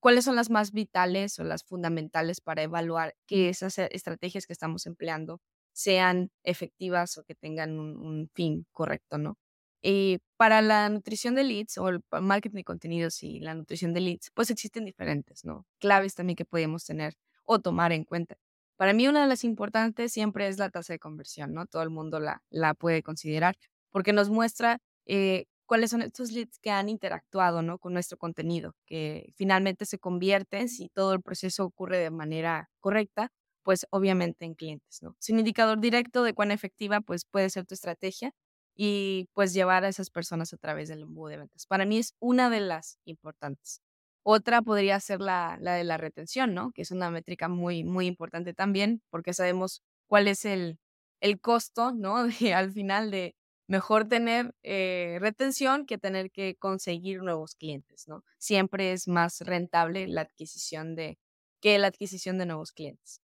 ¿Cuáles 0.00 0.24
son 0.24 0.36
las 0.36 0.50
más 0.50 0.72
vitales 0.72 1.38
o 1.38 1.44
las 1.44 1.64
fundamentales 1.64 2.40
para 2.40 2.62
evaluar 2.62 3.14
que 3.26 3.48
esas 3.48 3.78
e, 3.78 3.88
estrategias 3.92 4.46
que 4.46 4.52
estamos 4.52 4.86
empleando 4.86 5.40
sean 5.76 6.30
efectivas 6.42 7.18
o 7.18 7.24
que 7.24 7.34
tengan 7.34 7.78
un, 7.78 8.30
fin 8.34 8.66
correcto, 8.72 9.18
¿no? 9.18 9.36
Y 9.82 10.20
para 10.38 10.62
la 10.62 10.88
nutrición 10.88 11.34
de 11.34 11.44
leads 11.44 11.76
o 11.76 11.88
el 11.90 12.00
marketing 12.10 12.56
de 12.56 12.64
contenidos 12.64 13.22
y 13.22 13.40
la 13.40 13.54
nutrición 13.54 13.92
de 13.92 14.00
leads, 14.00 14.30
pues 14.34 14.50
existen 14.50 14.86
diferentes, 14.86 15.44
¿no? 15.44 15.66
Claves 15.78 16.14
también 16.14 16.36
que 16.36 16.46
podemos 16.46 16.86
tener 16.86 17.14
o 17.44 17.58
tomar 17.58 17.92
en 17.92 18.04
cuenta. 18.04 18.36
Para 18.76 18.94
mí 18.94 19.06
una 19.06 19.22
de 19.22 19.28
las 19.28 19.44
importantes 19.44 20.12
siempre 20.12 20.48
es 20.48 20.58
la 20.58 20.70
tasa 20.70 20.94
de 20.94 20.98
conversión, 20.98 21.52
¿no? 21.52 21.66
Todo 21.66 21.82
el 21.82 21.90
mundo 21.90 22.20
la, 22.20 22.42
la 22.50 22.72
puede 22.72 23.02
considerar 23.02 23.56
porque 23.90 24.14
nos 24.14 24.30
muestra 24.30 24.78
eh, 25.04 25.44
cuáles 25.66 25.90
son 25.90 26.00
estos 26.02 26.32
leads 26.32 26.58
que 26.58 26.70
han 26.70 26.88
interactuado, 26.88 27.60
¿no? 27.60 27.78
Con 27.78 27.92
nuestro 27.92 28.16
contenido, 28.16 28.74
que 28.86 29.34
finalmente 29.36 29.84
se 29.84 29.98
convierten, 29.98 30.70
si 30.70 30.88
todo 30.88 31.12
el 31.12 31.20
proceso 31.22 31.64
ocurre 31.66 31.98
de 31.98 32.10
manera 32.10 32.70
correcta, 32.80 33.30
pues 33.66 33.84
obviamente 33.90 34.44
en 34.44 34.54
clientes, 34.54 35.02
¿no? 35.02 35.16
Es 35.20 35.28
un 35.28 35.40
indicador 35.40 35.80
directo 35.80 36.22
de 36.22 36.34
cuán 36.34 36.52
efectiva, 36.52 37.00
pues 37.00 37.24
puede 37.24 37.50
ser 37.50 37.66
tu 37.66 37.74
estrategia 37.74 38.32
y 38.76 39.28
pues 39.34 39.54
llevar 39.54 39.84
a 39.84 39.88
esas 39.88 40.08
personas 40.08 40.52
a 40.52 40.56
través 40.56 40.88
del 40.88 41.02
embudo 41.02 41.30
de 41.30 41.38
ventas. 41.38 41.66
Para 41.66 41.84
mí 41.84 41.98
es 41.98 42.14
una 42.20 42.48
de 42.48 42.60
las 42.60 43.00
importantes. 43.06 43.82
Otra 44.22 44.62
podría 44.62 45.00
ser 45.00 45.20
la, 45.20 45.58
la 45.60 45.74
de 45.74 45.82
la 45.82 45.96
retención, 45.96 46.54
¿no? 46.54 46.70
Que 46.70 46.82
es 46.82 46.92
una 46.92 47.10
métrica 47.10 47.48
muy, 47.48 47.82
muy 47.82 48.06
importante 48.06 48.54
también, 48.54 49.02
porque 49.10 49.32
sabemos 49.34 49.82
cuál 50.06 50.28
es 50.28 50.44
el, 50.44 50.78
el 51.20 51.40
costo, 51.40 51.92
¿no? 51.92 52.24
De, 52.40 52.54
al 52.54 52.70
final 52.72 53.10
de 53.10 53.34
mejor 53.66 54.06
tener 54.08 54.54
eh, 54.62 55.18
retención 55.20 55.86
que 55.86 55.98
tener 55.98 56.30
que 56.30 56.54
conseguir 56.54 57.22
nuevos 57.24 57.56
clientes, 57.56 58.06
¿no? 58.06 58.22
Siempre 58.38 58.92
es 58.92 59.08
más 59.08 59.40
rentable 59.40 60.06
la 60.06 60.20
adquisición 60.20 60.94
de, 60.94 61.18
que 61.60 61.78
la 61.80 61.88
adquisición 61.88 62.38
de 62.38 62.46
nuevos 62.46 62.70
clientes. 62.70 63.20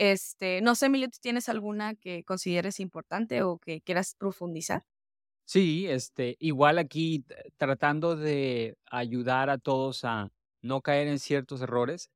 Este, 0.00 0.62
no 0.62 0.76
sé, 0.76 0.86
Emilio, 0.86 1.10
¿tú 1.10 1.18
tienes 1.20 1.50
alguna 1.50 1.94
que 1.94 2.24
consideres 2.24 2.80
importante 2.80 3.42
o 3.42 3.58
que 3.58 3.82
quieras 3.82 4.14
profundizar? 4.18 4.86
Sí, 5.44 5.86
este, 5.88 6.38
igual 6.40 6.78
aquí 6.78 7.26
tratando 7.58 8.16
de 8.16 8.78
ayudar 8.90 9.50
a 9.50 9.58
todos 9.58 10.06
a, 10.06 10.32
no 10.62 10.80
caer 10.80 11.06
en 11.08 11.18
ciertos 11.18 11.60
errores. 11.60 12.08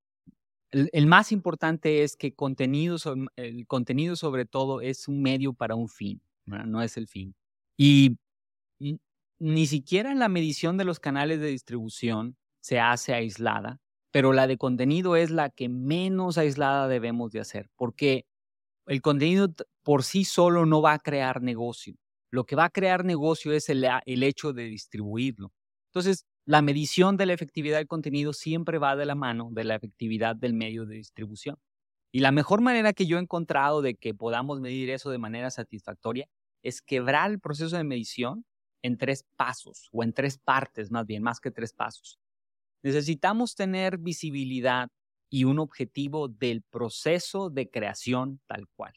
El, 0.71 1.07
más 1.07 1.31
importante 1.31 2.03
es 2.03 2.17
que 2.17 2.33
contenido, 2.33 2.97
el 3.37 3.67
contenido 3.67 4.17
sobre 4.17 4.47
todo 4.47 4.81
es 4.81 5.07
un 5.07 5.21
medio 5.21 5.53
para 5.53 5.75
un 5.75 5.91
fin, 5.91 6.23
no 6.47 6.81
es 6.81 6.97
el 6.97 7.07
fin. 7.07 7.35
Y 7.77 8.17
ni 9.39 9.67
siquiera 9.67 10.15
la 10.15 10.31
medición 10.31 10.79
de 10.79 10.85
los 10.85 11.01
canales 11.01 11.39
de 11.39 11.49
distribución 11.49 12.39
se 12.61 12.81
hace 12.81 13.13
aislada, 13.13 13.79
pero 14.15 14.33
la 14.33 14.47
de 14.47 14.59
contenido 14.59 15.17
es 15.17 15.33
la 15.33 15.51
que 15.51 15.69
menos 15.69 16.39
aislada 16.39 16.87
debemos 16.87 17.33
de 17.33 17.41
hacer, 17.41 17.69
porque 17.75 18.27
el 18.87 19.03
contenido 19.03 19.53
por 19.83 20.05
sí 20.05 20.25
solo 20.25 20.67
no 20.67 20.81
va 20.81 20.93
a 20.93 21.01
crear 21.01 21.43
negocio. 21.43 21.97
Lo 22.31 22.47
que 22.47 22.55
va 22.55 22.67
a 22.67 22.71
crear 22.71 23.05
negocio 23.05 23.53
es 23.53 23.69
el, 23.71 23.85
el 24.07 24.23
hecho 24.23 24.53
de 24.53 24.67
distribuirlo. 24.67 25.53
Entonces, 25.89 26.27
la 26.47 26.63
medición 26.63 27.17
de 27.17 27.27
la 27.27 27.33
efectividad 27.33 27.79
del 27.79 27.89
contenido 27.89 28.33
siempre 28.33 28.79
va 28.79 28.95
de 28.95 29.05
la 29.05 29.17
mano 29.17 29.49
de 29.51 29.65
la 29.65 29.75
efectividad 29.75 30.37
del 30.37 30.55
medio 30.55 30.87
de 30.87 30.95
distribución. 30.95 31.57
Y 32.13 32.21
la 32.21 32.31
mejor 32.31 32.61
manera 32.61 32.93
que 32.93 33.07
yo 33.07 33.19
he 33.19 33.21
encontrado 33.21 33.83
de 33.83 33.97
que 33.97 34.15
podamos 34.15 34.61
medir 34.61 34.91
eso 34.91 35.11
de 35.11 35.19
manera 35.19 35.51
satisfactoria 35.51 36.29
es 36.63 36.83
quebrar 36.83 37.33
el 37.33 37.41
proceso 37.41 37.77
de 37.77 37.83
medición 37.83 38.45
en 38.81 38.97
tres 38.97 39.25
pasos, 39.37 39.89
o 39.91 40.05
en 40.05 40.13
tres 40.13 40.39
partes 40.39 40.93
más 40.93 41.05
bien, 41.05 41.25
más 41.25 41.41
que 41.41 41.51
tres 41.51 41.73
pasos. 41.73 42.21
Necesitamos 42.85 43.55
tener 43.55 43.97
visibilidad 43.97 44.89
y 45.31 45.45
un 45.45 45.59
objetivo 45.59 46.29
del 46.29 46.63
proceso 46.63 47.49
de 47.49 47.71
creación 47.71 48.41
tal 48.47 48.69
cual. 48.77 48.93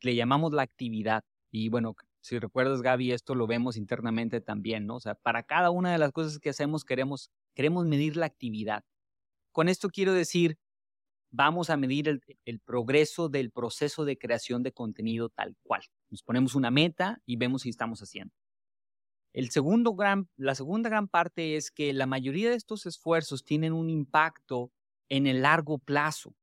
le 0.00 0.14
llamamos 0.14 0.52
la 0.52 0.62
actividad. 0.62 1.24
Y 1.50 1.68
bueno, 1.68 1.96
si 2.20 2.38
recuerdas, 2.38 2.82
Gaby, 2.82 3.10
esto 3.10 3.34
lo 3.34 3.48
vemos 3.48 3.76
internamente 3.76 4.40
también, 4.40 4.86
¿no? 4.86 4.96
O 4.96 5.00
sea, 5.00 5.16
para 5.16 5.42
cada 5.42 5.70
una 5.70 5.90
de 5.92 5.98
las 5.98 6.12
cosas 6.12 6.38
que 6.38 6.50
hacemos 6.50 6.84
queremos, 6.84 7.30
queremos 7.54 7.84
medir 7.84 8.16
la 8.16 8.26
actividad. 8.26 8.84
Con 9.52 9.68
esto 9.68 9.90
quiero 9.90 10.12
decir, 10.12 10.56
vamos 11.32 11.70
a 11.70 11.76
medir 11.76 12.08
el, 12.44 12.60
progreso 12.60 13.28
del 13.28 13.50
proceso 13.50 14.04
de 14.04 14.16
creación 14.16 14.62
de 14.62 14.72
contenido 14.72 15.30
tal 15.30 15.56
cual. 15.64 15.82
Nos 16.10 16.22
ponemos 16.22 16.54
una 16.54 16.70
meta 16.70 17.20
y 17.26 17.36
vemos 17.36 17.62
si 17.62 17.70
estamos 17.70 18.00
haciendo. 18.00 18.32
El 19.34 19.50
segundo 19.50 19.94
gran, 19.94 20.28
la 20.36 20.54
segunda 20.54 20.88
gran 20.88 21.08
parte 21.08 21.56
es 21.56 21.72
que 21.72 21.92
la 21.92 22.06
mayoría 22.06 22.48
de 22.50 22.56
estos 22.56 22.86
esfuerzos 22.86 23.44
tienen 23.44 23.72
un 23.72 23.90
impacto 23.90 24.70
en 25.08 25.26
el 25.26 25.42
largo 25.42 25.78
plazo, 25.78 26.34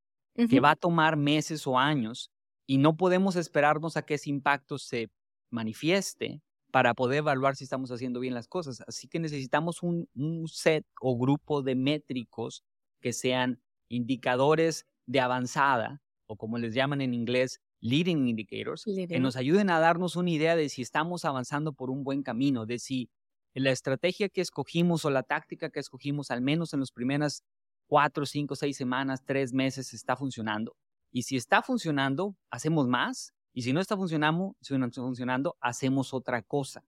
que 0.49 0.60
va 0.60 0.71
a 0.71 0.75
tomar 0.75 1.15
meses 1.15 1.65
o 1.65 1.80
años, 1.80 2.32
y 2.67 2.77
no 2.77 2.97
podemos 2.97 3.38
esperarnos 3.38 3.95
a 3.95 4.04
que 4.04 4.15
ese 4.15 4.30
impacto 4.30 4.77
se 4.77 5.10
manifieste 5.49 6.41
para 6.71 6.93
poder 6.93 7.19
evaluar 7.19 7.56
si 7.56 7.63
estamos 7.63 7.91
haciendo 7.91 8.19
bien 8.19 8.34
las 8.34 8.47
cosas. 8.47 8.84
Así 8.88 9.08
que 9.08 9.19
necesitamos 9.19 9.84
un, 9.84 10.08
set 10.47 10.86
o 10.99 11.17
grupo 11.17 11.62
de 11.62 11.75
métricos 11.75 12.63
que 12.99 13.13
sean 13.13 13.62
indicadores 13.88 14.86
de 15.06 15.21
avanzada, 15.21 16.01
o 16.27 16.36
como 16.36 16.58
les 16.58 16.73
llaman 16.73 17.01
en 17.01 17.13
inglés, 17.13 17.62
leading 17.81 18.27
indicators, 18.27 18.85
que 18.85 19.19
nos 19.19 19.35
ayuden 19.35 19.69
a 19.69 19.79
darnos 19.79 20.15
una 20.15 20.29
idea 20.29 20.55
de 20.55 20.69
si 20.69 20.81
estamos 20.81 21.25
avanzando 21.25 21.73
por 21.73 21.89
un 21.89 22.03
buen 22.03 22.23
camino, 22.23 22.65
de 22.65 22.79
si 22.79 23.09
la 23.53 23.71
estrategia 23.71 24.29
que 24.29 24.41
escogimos 24.41 25.03
o 25.03 25.09
la 25.09 25.23
táctica 25.23 25.69
que 25.71 25.79
escogimos, 25.81 26.31
al 26.31 26.41
menos 26.41 26.73
en 26.73 26.79
las 26.79 26.91
primeras 26.91 27.43
cuatro, 27.87 28.25
cinco, 28.25 28.55
seis 28.55 28.77
semanas, 28.77 29.23
tres 29.25 29.51
meses, 29.51 29.93
está 29.93 30.15
funcionando. 30.15 30.77
Y 31.11 31.23
si 31.23 31.35
está 31.35 31.61
funcionando, 31.61 32.37
hacemos 32.49 32.87
más 32.87 33.33
y 33.53 33.63
si 33.63 33.73
no 33.73 33.81
está 33.81 33.97
funcionando, 33.97 34.55
si 34.61 34.77
no 34.77 34.85
está 34.85 35.01
funcionando 35.01 35.57
hacemos 35.59 36.13
otra 36.13 36.41
cosa. 36.41 36.85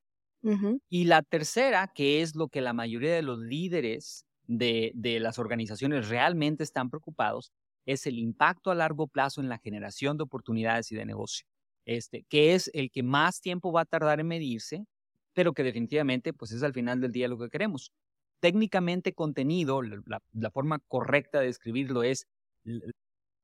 Y 0.89 1.06
la 1.06 1.21
tercera, 1.23 1.88
que 1.93 2.21
es 2.21 2.36
lo 2.36 2.49
que 2.49 2.62
la 2.62 2.73
mayoría 2.73 3.13
de 3.15 3.21
los 3.21 3.39
líderes 3.39 4.25
de, 4.45 4.91
de 4.93 5.19
las 5.19 5.39
organizaciones 5.39 6.10
realmente 6.10 6.63
están 6.63 6.89
preocupados, 6.89 7.51
es 7.86 8.08
el 8.08 8.19
impacto 8.19 8.72
a 8.72 8.76
largo 8.76 9.08
plazo 9.08 9.41
en 9.41 9.50
la 9.50 9.58
generación 9.58 10.17
de 10.17 10.24
oportunidades 10.24 10.91
y 10.91 10.96
de 10.96 11.06
negocio. 11.06 11.46
Este, 11.86 12.24
que 12.30 12.54
es 12.56 12.72
el 12.74 12.91
que 12.91 13.04
más 13.04 13.41
tiempo 13.41 13.72
va 13.74 13.82
a 13.82 13.86
tardar 13.86 14.19
en 14.22 14.28
medirse, 14.28 14.86
pero 15.34 15.54
que 15.54 15.63
definitivamente 15.63 16.34
pues 16.34 16.52
es 16.52 16.63
al 16.63 16.74
final 16.74 17.02
del 17.02 17.12
día 17.12 17.28
lo 17.28 17.38
que 17.38 17.50
queremos. 17.50 17.91
Técnicamente 18.39 19.13
contenido, 19.13 19.82
la, 19.82 20.22
la 20.34 20.52
forma 20.52 20.80
correcta 20.88 21.39
de 21.39 21.48
describirlo 21.48 22.04
es 22.04 22.28
el 22.65 22.93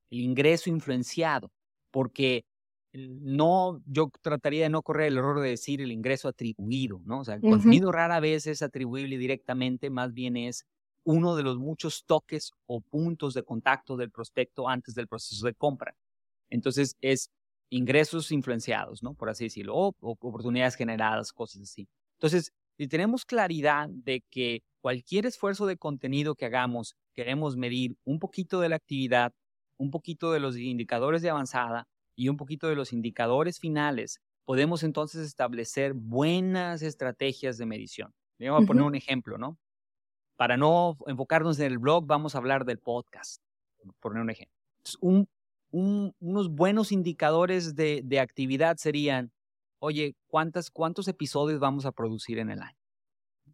ingreso 0.10 0.70
influenciado, 0.70 1.52
porque 1.92 2.44
no, 2.94 3.82
yo 3.86 4.10
trataría 4.22 4.64
de 4.64 4.70
no 4.70 4.82
correr 4.82 5.08
el 5.08 5.18
error 5.18 5.40
de 5.40 5.50
decir 5.50 5.82
el 5.82 5.92
ingreso 5.92 6.28
atribuido, 6.28 7.02
¿no? 7.06 7.20
O 7.22 7.26
sea, 7.26 7.36
el 7.36 7.44
contenido 7.46 7.92
rara 7.92 8.20
vez 8.20 8.48
es 8.48 8.62
atribuible 8.62 9.18
directamente, 9.18 9.90
más 9.90 10.14
bien 10.14 10.38
es 10.38 10.66
uno 11.04 11.36
de 11.36 11.44
los 11.44 11.58
muchos 11.58 12.06
toques 12.06 12.52
o 12.68 12.82
puntos 12.82 13.34
de 13.34 13.44
contacto 13.44 13.98
del 13.98 14.12
prospecto 14.12 14.68
antes 14.68 14.96
del 14.96 15.08
proceso 15.08 15.46
de 15.46 15.54
compra. 15.54 15.96
Entonces, 16.50 16.96
es 17.02 17.30
ingresos 17.70 18.32
influenciados, 18.32 19.04
¿no? 19.04 19.14
Por 19.14 19.30
así 19.30 19.46
decirlo, 19.46 19.76
o, 19.76 19.96
o 20.00 20.12
oportunidades 20.12 20.76
generadas, 20.76 21.32
cosas 21.32 21.64
así. 21.64 21.88
Entonces, 22.18 22.52
si 22.78 22.88
tenemos 22.88 23.26
claridad 23.26 23.90
de 23.90 24.24
que 24.30 24.64
cualquier 24.82 25.26
esfuerzo 25.26 25.66
de 25.66 25.78
contenido 25.78 26.36
que 26.36 26.46
hagamos, 26.46 26.96
queremos 27.14 27.58
medir 27.58 27.96
un 28.06 28.20
poquito 28.20 28.60
de 28.60 28.70
la 28.70 28.78
actividad, 28.78 29.34
un 29.78 29.92
poquito 29.92 30.32
de 30.32 30.40
los 30.40 30.58
indicadores 30.58 31.22
de 31.22 31.30
avanzada, 31.30 31.88
y 32.20 32.28
un 32.28 32.36
poquito 32.36 32.68
de 32.68 32.76
los 32.76 32.92
indicadores 32.92 33.60
finales, 33.60 34.20
podemos 34.44 34.84
entonces 34.84 35.26
establecer 35.26 35.94
buenas 35.94 36.82
estrategias 36.82 37.58
de 37.58 37.66
medición. 37.66 38.14
Voy 38.38 38.50
a 38.50 38.66
poner 38.66 38.84
un 38.84 38.96
ejemplo, 38.96 39.38
¿no? 39.38 39.58
Para 40.40 40.56
no 40.56 40.98
enfocarnos 41.06 41.60
en 41.60 41.66
el 41.66 41.80
blog, 41.80 42.06
vamos 42.06 42.34
a 42.34 42.38
hablar 42.38 42.64
del 42.64 42.80
podcast, 42.80 43.44
por 43.84 43.94
poner 43.96 44.22
un 44.24 44.30
ejemplo. 44.30 44.56
unos 45.72 46.50
buenos 46.50 46.94
indicadores 46.94 47.76
de, 47.76 48.00
de, 48.06 48.22
actividad 48.22 48.78
serían, 48.78 49.34
oye, 49.80 50.16
¿cuántas, 50.28 50.72
¿cuántos 50.72 51.10
episodios 51.10 51.60
vamos 51.60 51.86
a 51.86 51.92
producir 51.92 52.40
en 52.40 52.52
el 52.52 52.62
año? 52.62 52.80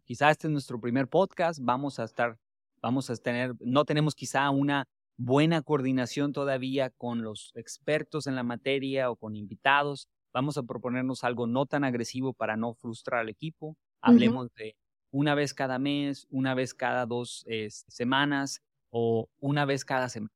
quizá 0.04 0.30
este 0.30 0.46
es 0.46 0.52
nuestro 0.52 0.80
primer 0.80 1.08
podcast, 1.08 1.58
vamos 1.60 1.98
a 1.98 2.04
estar, 2.04 2.38
vamos 2.80 3.10
a 3.10 3.16
tener, 3.16 3.56
no 3.58 3.84
tenemos 3.84 4.14
quizá 4.14 4.48
una 4.50 4.86
buena 5.16 5.62
coordinación 5.62 6.32
todavía 6.32 6.90
con 6.90 7.22
los 7.22 7.50
expertos 7.56 8.28
en 8.28 8.36
la 8.36 8.44
materia 8.44 9.10
o 9.10 9.16
con 9.16 9.34
invitados. 9.34 10.08
Vamos 10.32 10.56
a 10.56 10.62
proponernos 10.62 11.24
algo 11.24 11.48
no 11.48 11.66
tan 11.66 11.82
agresivo 11.82 12.32
para 12.32 12.56
no 12.56 12.74
frustrar 12.74 13.22
al 13.22 13.28
equipo. 13.28 13.76
Hablemos 14.00 14.54
de 14.54 14.76
una 15.10 15.34
vez 15.34 15.54
cada 15.54 15.78
mes, 15.78 16.26
una 16.30 16.54
vez 16.54 16.74
cada 16.74 17.06
dos 17.06 17.44
semanas 17.88 18.62
o 18.90 19.28
una 19.38 19.64
vez 19.64 19.84
cada 19.84 20.08
semana. 20.08 20.32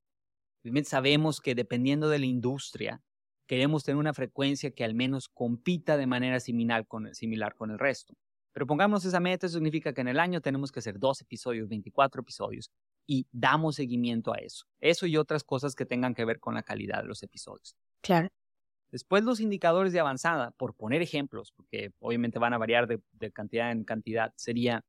Sabemos 0.84 1.40
que 1.40 1.54
dependiendo 1.54 2.08
de 2.08 2.18
la 2.18 2.26
industria, 2.26 3.02
queremos 3.46 3.82
tener 3.82 3.96
una 3.96 4.14
frecuencia 4.14 4.70
que 4.70 4.84
al 4.84 4.94
menos 4.94 5.28
compita 5.28 5.96
de 5.96 6.06
manera 6.06 6.38
similar 6.38 6.86
con 6.86 7.08
el, 7.08 7.14
similar 7.14 7.54
con 7.54 7.70
el 7.70 7.78
resto. 7.78 8.14
Pero 8.52 8.66
pongamos 8.66 9.04
esa 9.04 9.20
meta, 9.20 9.46
eso 9.46 9.54
significa 9.58 9.92
que 9.92 10.00
en 10.00 10.08
el 10.08 10.18
año 10.18 10.40
tenemos 10.40 10.72
que 10.72 10.80
hacer 10.80 10.98
dos 10.98 11.20
episodios, 11.20 11.68
24 11.68 12.20
episodios, 12.22 12.70
y 13.06 13.26
damos 13.32 13.76
seguimiento 13.76 14.32
a 14.32 14.38
eso. 14.38 14.66
Eso 14.80 15.06
y 15.06 15.16
otras 15.16 15.44
cosas 15.44 15.74
que 15.74 15.86
tengan 15.86 16.14
que 16.14 16.24
ver 16.24 16.40
con 16.40 16.54
la 16.54 16.62
calidad 16.62 17.02
de 17.02 17.08
los 17.08 17.22
episodios. 17.22 17.76
Claro. 18.02 18.28
Después 18.90 19.22
los 19.22 19.40
indicadores 19.40 19.92
de 19.92 20.00
avanzada, 20.00 20.50
por 20.52 20.74
poner 20.74 21.00
ejemplos, 21.02 21.52
porque 21.52 21.92
obviamente 22.00 22.38
van 22.38 22.54
a 22.54 22.58
variar 22.58 22.88
de, 22.88 23.30
cantidad 23.32 23.70
en 23.70 23.84
cantidad, 23.84 24.32
sería 24.36 24.84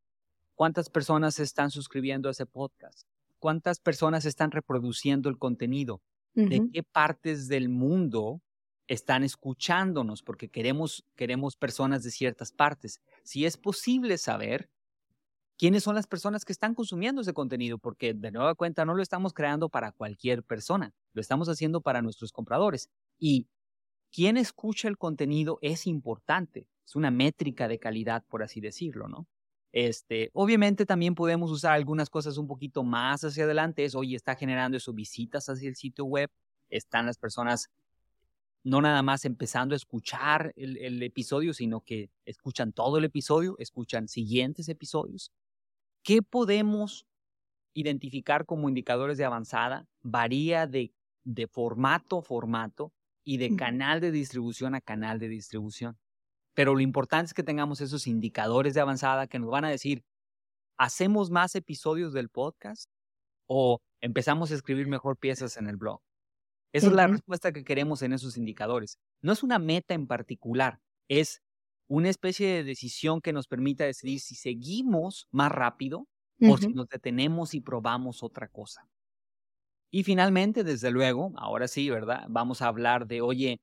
cuántas 0.55 0.89
personas 0.89 1.39
están 1.39 1.69
suscribiendo 1.69 2.27
a 2.27 2.31
ese 2.31 2.45
podcast, 2.45 3.07
cuántas 3.39 3.79
personas 3.79 4.25
están 4.25 4.51
reproduciendo 4.51 5.29
el 5.29 5.37
contenido, 5.37 6.01
de 6.33 6.69
qué 6.71 6.81
partes 6.81 7.49
del 7.49 7.67
mundo 7.67 8.41
están 8.87 9.23
escuchándonos, 9.23 10.23
porque 10.23 10.49
queremos, 10.49 11.05
queremos 11.15 11.55
personas 11.55 12.03
de 12.03 12.11
ciertas 12.11 12.51
partes. 12.51 13.01
Si 13.23 13.45
es 13.45 13.57
posible 13.57 14.17
saber 14.17 14.69
quiénes 15.57 15.83
son 15.83 15.95
las 15.95 16.07
personas 16.07 16.43
que 16.43 16.51
están 16.51 16.73
consumiendo 16.73 17.21
ese 17.21 17.33
contenido, 17.33 17.77
porque 17.77 18.13
de 18.13 18.31
nueva 18.31 18.55
cuenta 18.55 18.83
no 18.83 18.95
lo 18.95 19.03
estamos 19.03 19.33
creando 19.33 19.69
para 19.69 19.91
cualquier 19.91 20.43
persona, 20.43 20.93
lo 21.13 21.21
estamos 21.21 21.49
haciendo 21.49 21.81
para 21.81 22.01
nuestros 22.01 22.31
compradores. 22.31 22.89
Y 23.19 23.47
quién 24.11 24.37
escucha 24.37 24.87
el 24.87 24.97
contenido 24.97 25.57
es 25.61 25.87
importante, 25.87 26.67
es 26.85 26.95
una 26.95 27.11
métrica 27.11 27.67
de 27.67 27.79
calidad, 27.79 28.23
por 28.27 28.43
así 28.43 28.59
decirlo, 28.61 29.07
¿no? 29.07 29.27
Este, 29.71 30.29
obviamente 30.33 30.85
también 30.85 31.15
podemos 31.15 31.49
usar 31.49 31.73
algunas 31.73 32.09
cosas 32.09 32.37
un 32.37 32.45
poquito 32.45 32.83
más 32.83 33.23
hacia 33.23 33.45
adelante, 33.45 33.85
es, 33.85 33.95
oye, 33.95 34.15
está 34.15 34.35
generando 34.35 34.77
eso, 34.77 34.93
visitas 34.93 35.47
hacia 35.47 35.69
el 35.69 35.75
sitio 35.75 36.05
web, 36.05 36.29
están 36.69 37.05
las 37.05 37.17
personas 37.17 37.69
no 38.63 38.81
nada 38.81 39.01
más 39.01 39.25
empezando 39.25 39.73
a 39.73 39.77
escuchar 39.77 40.53
el, 40.55 40.77
el, 40.77 41.01
episodio, 41.01 41.53
sino 41.53 41.81
que 41.81 42.11
escuchan 42.25 42.73
todo 42.73 42.97
el 42.97 43.05
episodio, 43.05 43.55
escuchan 43.57 44.07
siguientes 44.07 44.69
episodios. 44.69 45.31
¿Qué 46.03 46.21
podemos 46.21 47.07
identificar 47.73 48.45
como 48.45 48.69
indicadores 48.69 49.17
de 49.17 49.25
avanzada? 49.25 49.87
Varía 50.01 50.67
de, 50.67 50.93
de 51.23 51.47
formato 51.47 52.19
a 52.19 52.21
formato 52.21 52.91
y 53.23 53.37
de 53.37 53.55
canal 53.55 54.01
de 54.01 54.11
distribución 54.11 54.75
a 54.75 54.81
canal 54.81 55.19
de 55.19 55.27
distribución. 55.27 55.97
Pero 56.53 56.73
lo 56.73 56.81
importante 56.81 57.27
es 57.27 57.33
que 57.33 57.43
tengamos 57.43 57.81
esos 57.81 58.07
indicadores 58.07 58.73
de 58.73 58.81
avanzada 58.81 59.27
que 59.27 59.39
nos 59.39 59.49
van 59.49 59.65
a 59.65 59.69
decir, 59.69 60.03
¿hacemos 60.77 61.29
más 61.29 61.55
episodios 61.55 62.13
del 62.13 62.29
podcast 62.29 62.89
o 63.47 63.79
empezamos 64.01 64.51
a 64.51 64.55
escribir 64.55 64.87
mejor 64.87 65.17
piezas 65.17 65.57
en 65.57 65.67
el 65.67 65.77
blog? 65.77 66.01
Esa 66.73 66.87
es 66.87 66.93
la 66.93 67.07
respuesta 67.07 67.51
que 67.51 67.63
queremos 67.63 68.01
en 68.01 68.13
esos 68.13 68.37
indicadores. 68.37 68.97
No 69.21 69.33
es 69.33 69.43
una 69.43 69.59
meta 69.59 69.93
en 69.93 70.07
particular, 70.07 70.79
es 71.09 71.41
una 71.87 72.09
especie 72.09 72.47
de 72.47 72.63
decisión 72.63 73.19
que 73.19 73.33
nos 73.33 73.47
permita 73.47 73.83
decidir 73.83 74.21
si 74.21 74.35
seguimos 74.35 75.27
más 75.31 75.51
rápido 75.51 76.07
o 76.41 76.57
si 76.57 76.69
nos 76.69 76.87
detenemos 76.87 77.53
y 77.53 77.59
probamos 77.59 78.23
otra 78.23 78.47
cosa. 78.47 78.87
Y 79.91 80.03
finalmente, 80.03 80.63
desde 80.63 80.89
luego, 80.89 81.33
ahora 81.35 81.67
sí, 81.67 81.89
¿verdad? 81.89 82.25
Vamos 82.29 82.61
a 82.61 82.67
hablar 82.67 83.07
de, 83.07 83.19
oye, 83.21 83.59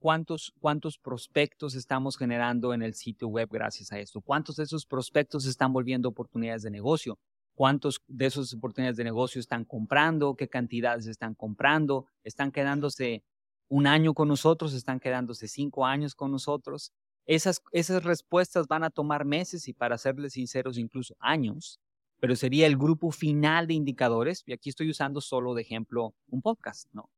¿cuántos, 0.00 0.52
cuántos 0.60 0.98
prospectos 0.98 1.76
estamos 1.76 2.16
generando 2.18 2.74
en 2.74 2.82
el 2.82 2.94
sitio 2.94 3.28
web 3.28 3.48
gracias 3.50 3.92
a 3.92 4.00
esto? 4.00 4.20
¿Cuántos 4.20 4.56
de 4.56 4.64
esos 4.64 4.86
prospectos 4.86 5.46
están 5.46 5.72
volviendo 5.72 6.08
oportunidades 6.08 6.62
de 6.62 6.70
negocio? 6.72 7.16
¿Cuántos 7.54 8.00
de 8.08 8.26
esas 8.26 8.52
oportunidades 8.54 8.96
de 8.96 9.04
negocio 9.04 9.40
están 9.40 9.64
comprando? 9.64 10.34
¿Qué 10.34 10.48
cantidades 10.48 11.06
están 11.06 11.34
comprando? 11.36 12.06
¿Están 12.24 12.50
quedándose 12.50 13.22
un 13.68 13.86
año 13.86 14.14
con 14.14 14.28
nosotros? 14.28 14.74
¿Están 14.74 14.98
quedándose 14.98 15.46
cinco 15.46 15.86
años 15.86 16.16
con 16.16 16.32
nosotros? 16.32 16.92
Esas, 17.24 17.62
esas 17.72 18.02
respuestas 18.02 18.66
van 18.66 18.82
a 18.82 18.90
tomar 18.90 19.24
meses 19.24 19.68
y 19.68 19.74
para 19.74 19.98
serles 19.98 20.32
sinceros, 20.32 20.78
incluso 20.78 21.14
años, 21.20 21.78
pero 22.20 22.36
sería 22.36 22.66
el 22.66 22.76
grupo 22.76 23.10
final 23.10 23.66
de 23.66 23.74
indicadores. 23.74 24.42
Y 24.46 24.52
aquí 24.52 24.70
estoy 24.70 24.90
usando 24.90 25.20
solo 25.20 25.54
de 25.54 25.62
ejemplo 25.62 26.14
un 26.28 26.42
podcast, 26.42 26.88
¿no? 26.92 27.10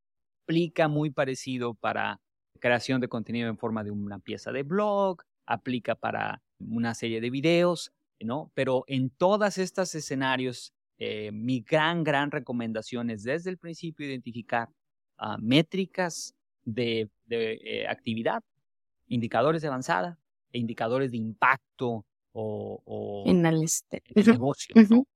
Aplica 0.45 0.89
muy 0.89 1.11
parecido 1.11 1.75
para 1.75 2.21
creación 2.59 3.01
de 3.01 3.09
contenido 3.09 3.49
en 3.49 3.57
forma 3.57 3.83
de 3.85 3.91
una 3.91 4.19
pieza 4.19 4.53
de 4.53 4.63
blog, 4.63 5.23
aplica 5.47 5.95
para 5.95 6.43
una 6.59 6.95
serie 6.95 7.21
de 7.21 7.31
videos, 7.31 7.93
¿no? 8.21 8.51
Pero 8.55 8.85
en 8.87 9.11
todos 9.11 9.59
estos 9.59 9.95
escenarios, 9.95 10.73
eh, 10.99 11.31
mi 11.33 11.61
gran, 11.61 12.05
gran 12.05 12.31
recomendación 12.31 13.11
es 13.11 13.23
desde 13.23 13.51
el 13.51 13.59
principio 13.59 14.07
identificar 14.07 14.69
ah, 15.17 15.39
métricas 15.41 16.35
de, 16.65 17.09
eh, 17.31 17.87
actividad 17.89 18.43
indicadores 19.09 19.63
de 19.63 19.69
avanzada 19.69 20.19
e 20.53 20.59
indicadores 20.59 21.11
de 21.11 21.17
impacto 21.17 22.05
o, 22.33 23.25
en 23.27 23.45
el, 23.47 23.63
este. 23.63 24.03
negocio, 24.15 24.75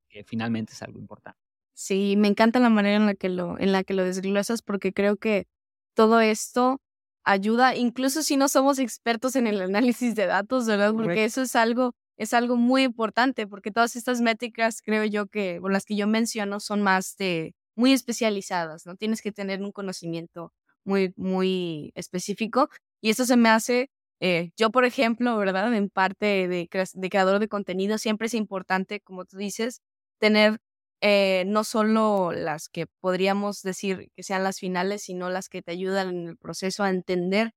que 0.09 0.25
finalmente 0.25 0.73
es 0.73 0.83
algo 0.83 0.99
importante. 0.99 1.39
Sí, 1.75 2.15
me 2.17 2.29
encanta 2.29 2.61
la 2.61 2.71
manera 2.71 2.97
en 2.97 3.07
la 3.07 3.15
que 3.15 3.29
lo, 3.29 3.59
en 3.59 3.73
la 3.73 3.83
que 3.83 3.95
lo 3.95 4.05
desglosas 4.05 4.63
porque 4.63 4.93
creo 4.93 5.17
que 5.17 5.47
todo 5.95 6.21
esto 6.21 6.81
ayuda, 7.25 7.75
incluso 7.75 8.23
si 8.23 8.37
no 8.37 8.49
somos 8.49 8.79
expertos 8.79 9.35
en 9.37 9.47
el 9.47 9.61
análisis 9.61 10.15
de 10.15 10.27
datos, 10.27 10.67
¿verdad? 10.67 10.93
Porque 10.93 11.25
eso 11.25 11.43
es 11.43 11.57
algo, 11.57 11.95
es 12.17 12.35
algo 12.35 12.57
muy 12.57 12.83
importante, 12.83 13.47
porque 13.47 13.71
todas 13.71 13.97
estas 13.97 14.21
métricas, 14.21 14.83
creo 14.83 15.05
yo 15.05 15.27
que, 15.27 15.59
o 15.63 15.69
las 15.69 15.85
que 15.85 15.97
yo 15.97 16.07
menciono, 16.07 16.61
son 16.61 16.83
más 16.83 17.17
de, 17.17 17.55
muy 17.75 17.93
especializadas, 17.93 18.87
¿no? 18.87 18.97
Tienes 18.97 19.23
que 19.23 19.33
tener 19.33 19.63
un 19.63 19.73
conocimiento 19.73 20.53
muy, 20.85 21.13
muy 21.17 21.93
específico 21.95 22.69
y 23.01 23.11
eso 23.11 23.25
se 23.25 23.37
me 23.37 23.49
hace, 23.49 23.91
eh, 24.27 24.53
yo 24.57 24.71
por 24.71 24.87
ejemplo, 24.87 25.37
¿verdad? 25.37 25.75
En 25.75 25.91
parte 25.91 26.49
de, 26.49 26.69
de, 26.95 27.11
creador 27.11 27.41
de 27.41 27.49
contenido, 27.49 27.99
siempre 27.99 28.27
es 28.29 28.33
importante, 28.33 29.01
como 29.01 29.27
tú 29.27 29.37
dices, 29.37 29.83
tener 30.19 30.61
eh, 31.03 31.45
no 31.47 31.63
solo 31.63 32.33
las 32.33 32.71
que 32.71 32.87
podríamos 33.01 33.61
decir 33.61 34.11
que 34.17 34.23
sean 34.23 34.43
las 34.43 34.61
finales, 34.61 35.03
sino 35.03 35.29
las 35.29 35.51
que 35.51 35.61
te 35.61 35.73
ayudan 35.73 36.09
en 36.09 36.29
el 36.29 36.37
proceso 36.39 36.83
a 36.85 36.89
entender 36.89 37.53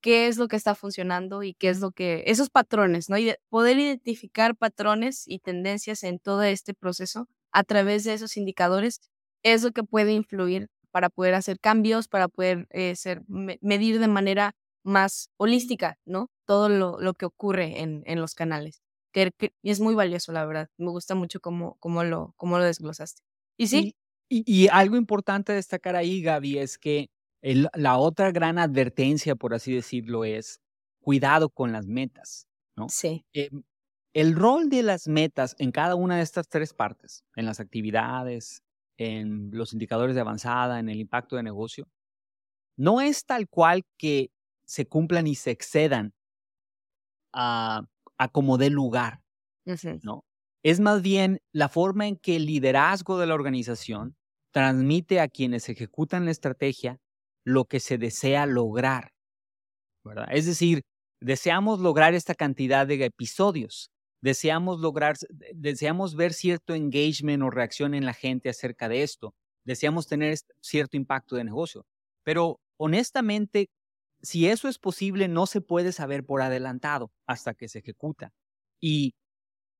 qué 0.00 0.28
es 0.28 0.38
lo 0.38 0.46
que 0.46 0.54
está 0.54 0.76
funcionando 0.76 1.42
y 1.42 1.54
qué 1.54 1.70
es 1.70 1.80
lo 1.80 1.90
que, 1.90 2.22
esos 2.26 2.50
patrones, 2.50 3.10
¿no? 3.10 3.18
Y 3.18 3.34
poder 3.48 3.78
identificar 3.80 4.54
patrones 4.56 5.24
y 5.26 5.40
tendencias 5.40 6.04
en 6.04 6.20
todo 6.20 6.44
este 6.44 6.72
proceso 6.72 7.26
a 7.50 7.64
través 7.64 8.04
de 8.04 8.14
esos 8.14 8.36
indicadores 8.36 9.00
es 9.42 9.64
lo 9.64 9.72
que 9.72 9.82
puede 9.82 10.12
influir 10.12 10.68
para 10.92 11.08
poder 11.10 11.34
hacer 11.34 11.58
cambios, 11.58 12.06
para 12.06 12.28
poder 12.28 12.68
eh, 12.70 12.94
ser, 12.94 13.22
medir 13.28 13.98
de 13.98 14.08
manera 14.08 14.54
más 14.84 15.30
holística, 15.36 15.98
¿no? 16.04 16.30
Todo 16.46 16.68
lo, 16.68 17.00
lo 17.00 17.14
que 17.14 17.26
ocurre 17.26 17.80
en, 17.80 18.02
en 18.06 18.20
los 18.20 18.34
canales. 18.34 18.82
Que, 19.12 19.30
es 19.62 19.80
muy 19.80 19.94
valioso, 19.94 20.32
la 20.32 20.44
verdad. 20.46 20.68
Me 20.78 20.90
gusta 20.90 21.14
mucho 21.14 21.40
cómo, 21.40 21.76
cómo, 21.80 22.04
lo, 22.04 22.34
cómo 22.36 22.58
lo 22.58 22.64
desglosaste. 22.64 23.22
Y 23.56 23.66
sí. 23.66 23.94
Y, 24.28 24.44
y, 24.46 24.68
algo 24.68 24.96
importante 24.96 25.52
destacar 25.52 25.94
ahí, 25.94 26.22
Gaby, 26.22 26.58
es 26.58 26.78
que 26.78 27.10
el, 27.42 27.68
la 27.74 27.98
otra 27.98 28.30
gran 28.32 28.58
advertencia, 28.58 29.34
por 29.36 29.52
así 29.52 29.74
decirlo, 29.74 30.24
es 30.24 30.60
cuidado 31.00 31.50
con 31.50 31.72
las 31.72 31.86
metas, 31.86 32.46
¿no? 32.76 32.88
Sí. 32.88 33.26
Eh, 33.34 33.50
el 34.14 34.34
rol 34.34 34.68
de 34.68 34.82
las 34.82 35.08
metas 35.08 35.54
en 35.58 35.70
cada 35.70 35.96
una 35.96 36.16
de 36.16 36.22
estas 36.22 36.48
tres 36.48 36.72
partes, 36.72 37.24
en 37.36 37.44
las 37.44 37.60
actividades, 37.60 38.62
en 38.96 39.50
los 39.52 39.72
indicadores 39.72 40.14
de 40.14 40.20
avanzada, 40.20 40.78
en 40.78 40.88
el 40.88 41.00
impacto 41.00 41.36
de 41.36 41.42
negocio, 41.42 41.88
no 42.76 43.00
es 43.00 43.24
tal 43.24 43.48
cual 43.48 43.84
que 43.98 44.30
se 44.72 44.86
cumplan 44.86 45.26
y 45.26 45.34
se 45.34 45.50
excedan 45.50 46.14
a, 47.34 47.82
a 48.16 48.28
como 48.28 48.56
dé 48.56 48.70
lugar, 48.70 49.20
¿no? 50.00 50.24
Es 50.64 50.80
más 50.80 51.02
bien 51.02 51.40
la 51.52 51.68
forma 51.68 52.06
en 52.06 52.16
que 52.16 52.36
el 52.36 52.46
liderazgo 52.46 53.18
de 53.18 53.26
la 53.26 53.34
organización 53.34 54.16
transmite 54.50 55.20
a 55.20 55.28
quienes 55.28 55.68
ejecutan 55.68 56.24
la 56.24 56.30
estrategia 56.30 56.96
lo 57.44 57.66
que 57.66 57.80
se 57.80 57.98
desea 57.98 58.46
lograr, 58.46 59.12
¿verdad? 60.04 60.28
Es 60.30 60.46
decir, 60.46 60.80
deseamos 61.20 61.80
lograr 61.80 62.14
esta 62.14 62.34
cantidad 62.34 62.86
de 62.86 63.04
episodios, 63.04 63.90
deseamos 64.22 64.80
lograr, 64.80 65.16
deseamos 65.52 66.16
ver 66.16 66.32
cierto 66.32 66.74
engagement 66.74 67.42
o 67.42 67.50
reacción 67.50 67.92
en 67.92 68.06
la 68.06 68.14
gente 68.14 68.48
acerca 68.48 68.88
de 68.88 69.02
esto, 69.02 69.34
deseamos 69.66 70.06
tener 70.06 70.38
cierto 70.62 70.96
impacto 70.96 71.36
de 71.36 71.44
negocio, 71.44 71.84
pero 72.24 72.58
honestamente 72.78 73.68
si 74.22 74.46
eso 74.48 74.68
es 74.68 74.78
posible, 74.78 75.28
no 75.28 75.46
se 75.46 75.60
puede 75.60 75.92
saber 75.92 76.24
por 76.24 76.42
adelantado 76.42 77.12
hasta 77.26 77.54
que 77.54 77.68
se 77.68 77.80
ejecuta. 77.80 78.32
Y 78.80 79.14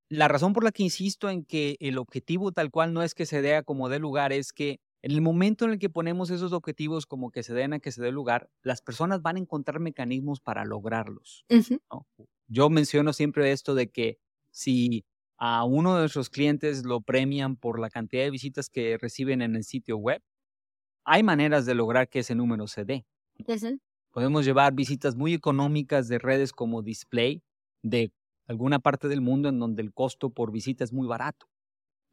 la 0.08 0.28
razón 0.28 0.52
por 0.52 0.64
la 0.64 0.72
que 0.72 0.82
insisto 0.82 1.30
en 1.30 1.44
que 1.44 1.76
el 1.80 1.98
objetivo 1.98 2.52
tal 2.52 2.70
cual 2.70 2.92
no 2.92 3.02
es 3.02 3.14
que 3.14 3.26
se 3.26 3.42
dé 3.42 3.62
como 3.64 3.88
dé 3.88 3.98
lugar, 3.98 4.32
es 4.32 4.52
que 4.52 4.80
en 5.02 5.12
el 5.12 5.20
momento 5.22 5.64
en 5.64 5.72
el 5.72 5.78
que 5.78 5.90
ponemos 5.90 6.30
esos 6.30 6.52
objetivos 6.52 7.06
como 7.06 7.30
que 7.30 7.42
se 7.42 7.54
den 7.54 7.72
a 7.74 7.80
que 7.80 7.92
se 7.92 8.02
dé 8.02 8.12
lugar, 8.12 8.50
las 8.62 8.82
personas 8.82 9.22
van 9.22 9.36
a 9.36 9.40
encontrar 9.40 9.80
mecanismos 9.80 10.40
para 10.40 10.64
lograrlos. 10.64 11.44
Yo 12.48 12.70
menciono 12.70 13.12
siempre 13.12 13.52
esto 13.52 13.74
de 13.74 13.90
que 13.90 14.18
si 14.50 15.04
a 15.38 15.64
uno 15.64 15.94
de 15.94 16.00
nuestros 16.02 16.30
clientes 16.30 16.84
lo 16.84 17.00
premian 17.00 17.56
por 17.56 17.80
la 17.80 17.90
cantidad 17.90 18.22
de 18.24 18.30
visitas 18.30 18.68
que 18.70 18.98
reciben 18.98 19.42
en 19.42 19.56
el 19.56 19.64
sitio 19.64 19.96
web, 19.96 20.22
hay 21.04 21.22
maneras 21.22 21.66
de 21.66 21.74
lograr 21.76 22.08
que 22.08 22.20
ese 22.20 22.34
número 22.34 22.66
se 22.68 22.84
dé. 22.84 23.06
Podemos 24.12 24.44
llevar 24.44 24.74
visitas 24.74 25.16
muy 25.16 25.34
económicas 25.34 26.08
de 26.08 26.18
redes 26.18 26.52
como 26.52 26.82
Display 26.82 27.42
de 27.82 28.12
alguna 28.46 28.78
parte 28.78 29.08
del 29.08 29.22
mundo 29.22 29.48
en 29.48 29.58
donde 29.58 29.82
el 29.82 29.92
costo 29.92 30.30
por 30.30 30.52
visita 30.52 30.84
es 30.84 30.92
muy 30.92 31.06
barato. 31.06 31.46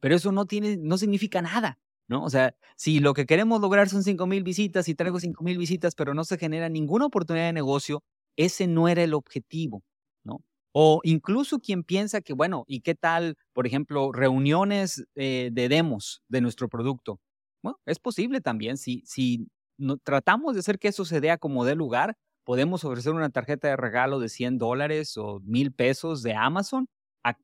Pero 0.00 0.14
eso 0.14 0.32
no 0.32 0.46
tiene, 0.46 0.78
no 0.78 0.96
significa 0.98 1.42
nada, 1.42 1.78
¿no? 2.08 2.24
O 2.24 2.30
sea, 2.30 2.54
si 2.76 3.00
lo 3.00 3.14
que 3.14 3.26
queremos 3.26 3.60
lograr 3.60 3.88
son 3.88 4.02
5 4.02 4.26
mil 4.26 4.42
visitas 4.42 4.88
y 4.88 4.94
traigo 4.94 5.20
5 5.20 5.44
mil 5.44 5.58
visitas, 5.58 5.94
pero 5.94 6.14
no 6.14 6.24
se 6.24 6.38
genera 6.38 6.68
ninguna 6.70 7.06
oportunidad 7.06 7.46
de 7.46 7.52
negocio, 7.52 8.02
ese 8.36 8.66
no 8.66 8.88
era 8.88 9.02
el 9.02 9.12
objetivo, 9.14 9.82
¿no? 10.24 10.42
O 10.72 11.00
incluso 11.04 11.58
quien 11.60 11.84
piensa 11.84 12.22
que, 12.22 12.32
bueno, 12.32 12.64
¿y 12.66 12.80
qué 12.80 12.94
tal, 12.94 13.36
por 13.52 13.66
ejemplo, 13.66 14.12
reuniones 14.12 15.04
eh, 15.16 15.50
de 15.52 15.68
demos 15.68 16.22
de 16.28 16.40
nuestro 16.40 16.68
producto? 16.68 17.20
Bueno, 17.62 17.78
es 17.84 17.98
posible 17.98 18.40
también 18.40 18.78
si, 18.78 19.02
si 19.04 19.48
no, 19.80 19.98
tratamos 19.98 20.54
de 20.54 20.60
hacer 20.60 20.78
que 20.78 20.88
eso 20.88 21.04
se 21.04 21.20
dé 21.20 21.36
como 21.38 21.64
de 21.64 21.74
lugar, 21.74 22.16
podemos 22.44 22.84
ofrecer 22.84 23.12
una 23.12 23.30
tarjeta 23.30 23.68
de 23.68 23.76
regalo 23.76 24.20
de 24.20 24.28
100 24.28 24.58
dólares 24.58 25.16
o 25.16 25.40
mil 25.40 25.72
pesos 25.72 26.22
de 26.22 26.34
Amazon 26.34 26.88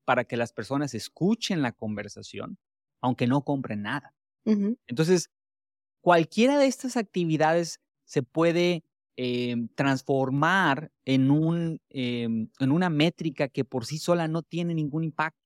para 0.04 0.24
que 0.24 0.36
las 0.36 0.52
personas 0.52 0.94
escuchen 0.94 1.62
la 1.62 1.72
conversación, 1.72 2.58
aunque 3.02 3.26
no 3.26 3.44
compren 3.44 3.82
nada. 3.82 4.14
Entonces, 4.88 5.30
cualquiera 6.00 6.58
de 6.58 6.66
estas 6.66 6.96
actividades 6.96 7.80
se 8.04 8.22
puede 8.22 8.84
em, 9.16 9.68
transformar 9.74 10.92
en, 11.04 11.30
un, 11.30 11.80
em, 11.90 12.50
en 12.60 12.72
una 12.72 12.90
métrica 12.90 13.48
que 13.48 13.64
por 13.64 13.86
sí 13.86 13.98
sola 13.98 14.28
no 14.28 14.42
tiene 14.42 14.74
ningún 14.74 15.04
impacto. 15.04 15.40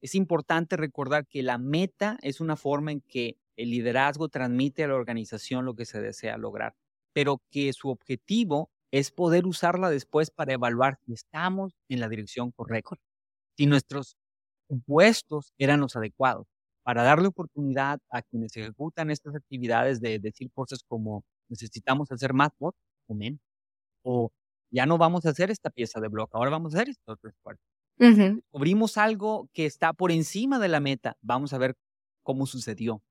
Es 0.00 0.14
importante 0.14 0.76
recordar 0.76 1.26
que 1.26 1.42
la 1.42 1.58
meta 1.58 2.18
es 2.22 2.40
una 2.40 2.56
forma 2.56 2.92
en 2.92 3.00
que 3.02 3.38
el 3.58 3.70
liderazgo 3.72 4.30
transmite 4.30 4.84
a 4.84 4.88
la 4.88 4.96
organización 4.96 5.66
lo 5.66 5.76
que 5.76 5.86
se 5.86 6.00
desea 6.02 6.38
lograr, 6.38 6.74
pero 7.14 7.42
que 7.52 7.72
su 7.74 7.90
objetivo 7.90 8.70
es 8.92 9.12
poder 9.12 9.46
usarla 9.46 9.90
después 9.90 10.30
para 10.32 10.54
evaluar 10.54 10.98
si 11.06 11.14
estamos 11.14 11.74
en 11.90 12.00
la 12.00 12.08
dirección 12.10 12.52
correcta, 12.52 12.96
si 13.56 13.66
nuestros 13.66 14.16
impuestos 14.70 15.52
eran 15.58 15.80
los 15.80 15.96
adecuados, 15.96 16.46
para 16.84 17.02
darle 17.04 17.28
oportunidad 17.28 18.00
a 18.10 18.22
quienes 18.22 18.56
ejecutan 18.56 19.10
estas 19.10 19.34
actividades 19.36 20.00
de 20.00 20.18
decir 20.18 20.50
cosas 20.52 20.82
como 20.86 21.24
necesitamos 21.50 22.12
hacer 22.12 22.34
más 22.34 22.50
bot 22.58 22.76
o 23.08 23.14
menos, 23.14 23.40
o 24.04 24.30
ya 24.72 24.86
no 24.86 24.98
vamos 24.98 25.26
a 25.26 25.30
hacer 25.30 25.50
esta 25.50 25.70
pieza 25.70 26.00
de 26.00 26.08
bloque, 26.08 26.32
ahora 26.34 26.50
vamos 26.50 26.74
a 26.74 26.78
hacer 26.78 26.90
esto 26.90 27.12
otro 27.12 27.30
esfuerzo. 27.30 27.62
Descubrimos 28.52 28.96
algo 28.98 29.48
que 29.54 29.66
está 29.66 29.92
por 29.94 30.12
encima 30.12 30.58
de 30.58 30.68
la 30.68 30.80
meta, 30.80 31.16
vamos 31.22 31.52
a 31.52 31.58
ver 31.58 31.76
cómo 32.24 32.46
sucedió. 32.46 33.02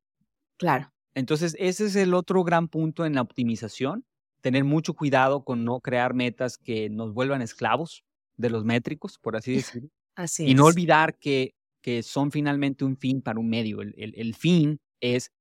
Claro. 0.57 0.91
Entonces, 1.13 1.55
ese 1.59 1.85
es 1.85 1.95
el 1.95 2.13
otro 2.13 2.43
gran 2.43 2.67
punto 2.67 3.05
en 3.05 3.15
la 3.15 3.21
optimización, 3.21 4.05
tener 4.41 4.63
mucho 4.63 4.93
cuidado 4.93 5.43
con 5.43 5.65
no 5.65 5.79
crear 5.79 6.13
metas 6.13 6.57
que 6.57 6.89
nos 6.89 7.13
vuelvan 7.13 7.41
esclavos 7.41 8.03
de 8.35 8.49
los 8.49 8.65
métricos, 8.65 9.17
por 9.17 9.35
así 9.35 9.55
decirlo. 9.55 9.89
Así 10.15 10.45
y 10.45 10.53
no 10.53 10.65
olvidar 10.65 11.17
que, 11.17 11.55
que 11.81 12.03
son 12.03 12.31
finalmente 12.31 12.85
un 12.85 12.97
fin 12.97 13.21
para 13.21 13.39
un 13.39 13.49
medio. 13.49 13.81
El, 13.81 13.93
el, 13.97 14.35
fin 14.35 14.79
es, 14.99 15.31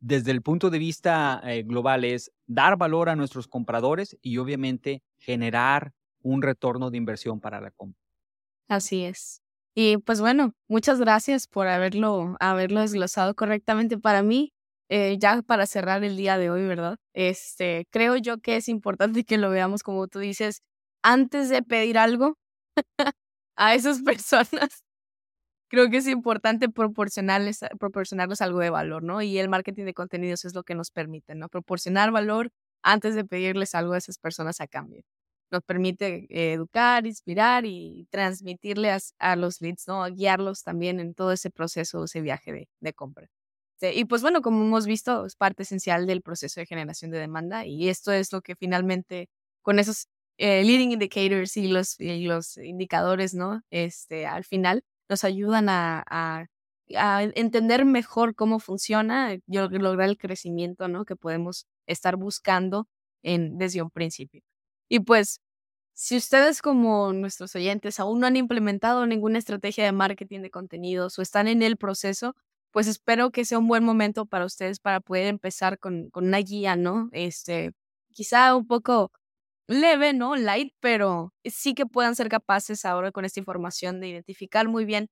desde 0.00 0.30
el 0.30 0.42
punto 0.42 0.70
de 0.70 0.78
vista 0.78 1.42
eh, 1.44 1.62
global, 1.62 2.04
es 2.04 2.32
dar 2.46 2.76
valor 2.78 3.08
a 3.08 3.16
nuestros 3.16 3.48
compradores 3.48 4.16
y 4.22 4.38
obviamente 4.38 5.02
generar 5.18 5.92
un 6.22 6.40
retorno 6.40 6.90
de 6.90 6.96
inversión 6.96 7.40
para 7.40 7.60
la 7.60 7.70
compra. 7.70 8.00
Así 8.68 9.04
es. 9.04 9.43
Y 9.76 9.98
pues 9.98 10.20
bueno, 10.20 10.52
muchas 10.68 11.00
gracias 11.00 11.48
por 11.48 11.66
haberlo, 11.66 12.36
haberlo 12.40 12.80
desglosado 12.80 13.34
correctamente 13.34 13.98
para 13.98 14.22
mí. 14.22 14.52
Eh, 14.90 15.16
ya 15.18 15.40
para 15.42 15.66
cerrar 15.66 16.04
el 16.04 16.16
día 16.16 16.36
de 16.38 16.50
hoy, 16.50 16.66
¿verdad? 16.66 16.98
Este, 17.14 17.86
creo 17.90 18.16
yo 18.18 18.38
que 18.38 18.56
es 18.56 18.68
importante 18.68 19.24
que 19.24 19.38
lo 19.38 19.48
veamos 19.50 19.82
como 19.82 20.06
tú 20.08 20.18
dices, 20.18 20.62
antes 21.02 21.48
de 21.48 21.62
pedir 21.62 21.96
algo 21.98 22.36
a 23.56 23.74
esas 23.74 24.02
personas, 24.02 24.82
creo 25.68 25.90
que 25.90 25.98
es 25.98 26.08
importante 26.08 26.68
proporcionarles, 26.70 27.60
proporcionarles 27.80 28.40
algo 28.42 28.60
de 28.60 28.70
valor, 28.70 29.02
¿no? 29.02 29.22
Y 29.22 29.38
el 29.38 29.48
marketing 29.48 29.84
de 29.86 29.94
contenidos 29.94 30.44
es 30.44 30.54
lo 30.54 30.64
que 30.64 30.74
nos 30.74 30.90
permite, 30.90 31.34
¿no? 31.34 31.48
Proporcionar 31.48 32.10
valor 32.12 32.50
antes 32.82 33.14
de 33.14 33.24
pedirles 33.24 33.74
algo 33.74 33.94
a 33.94 33.98
esas 33.98 34.18
personas 34.18 34.60
a 34.60 34.66
cambio. 34.68 35.02
Nos 35.54 35.62
permite 35.62 36.26
educar, 36.52 37.06
inspirar 37.06 37.64
y 37.64 38.08
transmitirle 38.10 38.90
a, 39.18 39.36
los 39.36 39.60
leads, 39.60 39.86
¿no? 39.86 40.04
Guiarlos 40.06 40.62
también 40.64 41.00
en 41.00 41.14
todo 41.14 41.32
ese 41.32 41.50
proceso, 41.50 42.04
ese 42.04 42.20
viaje 42.20 42.68
de 42.80 42.92
compra. 42.92 43.28
Este, 43.84 43.98
y 43.98 44.04
pues 44.04 44.22
bueno, 44.22 44.40
como 44.42 44.64
hemos 44.64 44.86
visto, 44.86 45.26
es 45.26 45.36
parte 45.36 45.62
esencial 45.64 46.06
del 46.06 46.22
proceso 46.22 46.60
de 46.60 46.66
generación 46.66 47.10
de 47.10 47.18
demanda 47.18 47.66
y 47.66 47.88
esto 47.88 48.12
es 48.12 48.32
lo 48.32 48.40
que 48.40 48.56
finalmente 48.56 49.28
con 49.62 49.78
esos 49.78 50.08
eh, 50.38 50.64
leading 50.64 50.92
indicators 50.92 51.56
y 51.56 51.68
los, 51.68 51.96
los 51.98 52.56
indicadores, 52.58 53.34
¿no? 53.34 53.62
Este, 53.70 54.26
al 54.26 54.44
final 54.44 54.84
nos 55.08 55.24
ayudan 55.24 55.68
a, 55.68 56.04
a, 56.08 56.46
entender 57.34 57.84
mejor 57.84 58.34
cómo 58.34 58.58
funciona 58.58 59.34
y 59.34 59.42
lograr 59.46 60.08
el 60.08 60.18
crecimiento, 60.18 60.88
¿no? 60.88 61.04
Que 61.04 61.16
podemos 61.16 61.66
estar 61.86 62.16
buscando 62.16 62.88
en, 63.22 63.58
desde 63.58 63.82
un 63.82 63.90
principio. 63.90 64.42
Y 64.88 65.00
pues, 65.00 65.40
si 65.94 66.16
ustedes 66.16 66.60
como 66.62 67.12
nuestros 67.12 67.54
oyentes 67.56 68.00
aún 68.00 68.20
no 68.20 68.26
han 68.26 68.36
implementado 68.36 69.06
ninguna 69.06 69.38
estrategia 69.38 69.84
de 69.84 69.92
marketing 69.92 70.40
de 70.42 70.50
contenidos 70.50 71.18
o 71.18 71.22
están 71.22 71.48
en 71.48 71.62
el 71.62 71.76
proceso, 71.76 72.34
pues 72.72 72.86
espero 72.88 73.30
que 73.30 73.44
sea 73.44 73.58
un 73.58 73.68
buen 73.68 73.84
momento 73.84 74.26
para 74.26 74.44
ustedes 74.46 74.80
para 74.80 75.00
poder 75.00 75.26
empezar 75.28 75.78
con, 75.78 76.10
con 76.10 76.26
una 76.26 76.38
guía, 76.38 76.76
¿no? 76.76 77.08
Este, 77.12 77.72
quizá 78.12 78.56
un 78.56 78.66
poco 78.66 79.12
leve, 79.68 80.12
¿no? 80.14 80.36
Light, 80.36 80.74
pero 80.80 81.34
sí 81.44 81.74
que 81.74 81.86
puedan 81.86 82.16
ser 82.16 82.28
capaces 82.28 82.84
ahora 82.84 83.12
con 83.12 83.24
esta 83.24 83.40
información 83.40 84.00
de 84.00 84.08
identificar 84.08 84.68
muy 84.68 84.84
bien, 84.86 85.08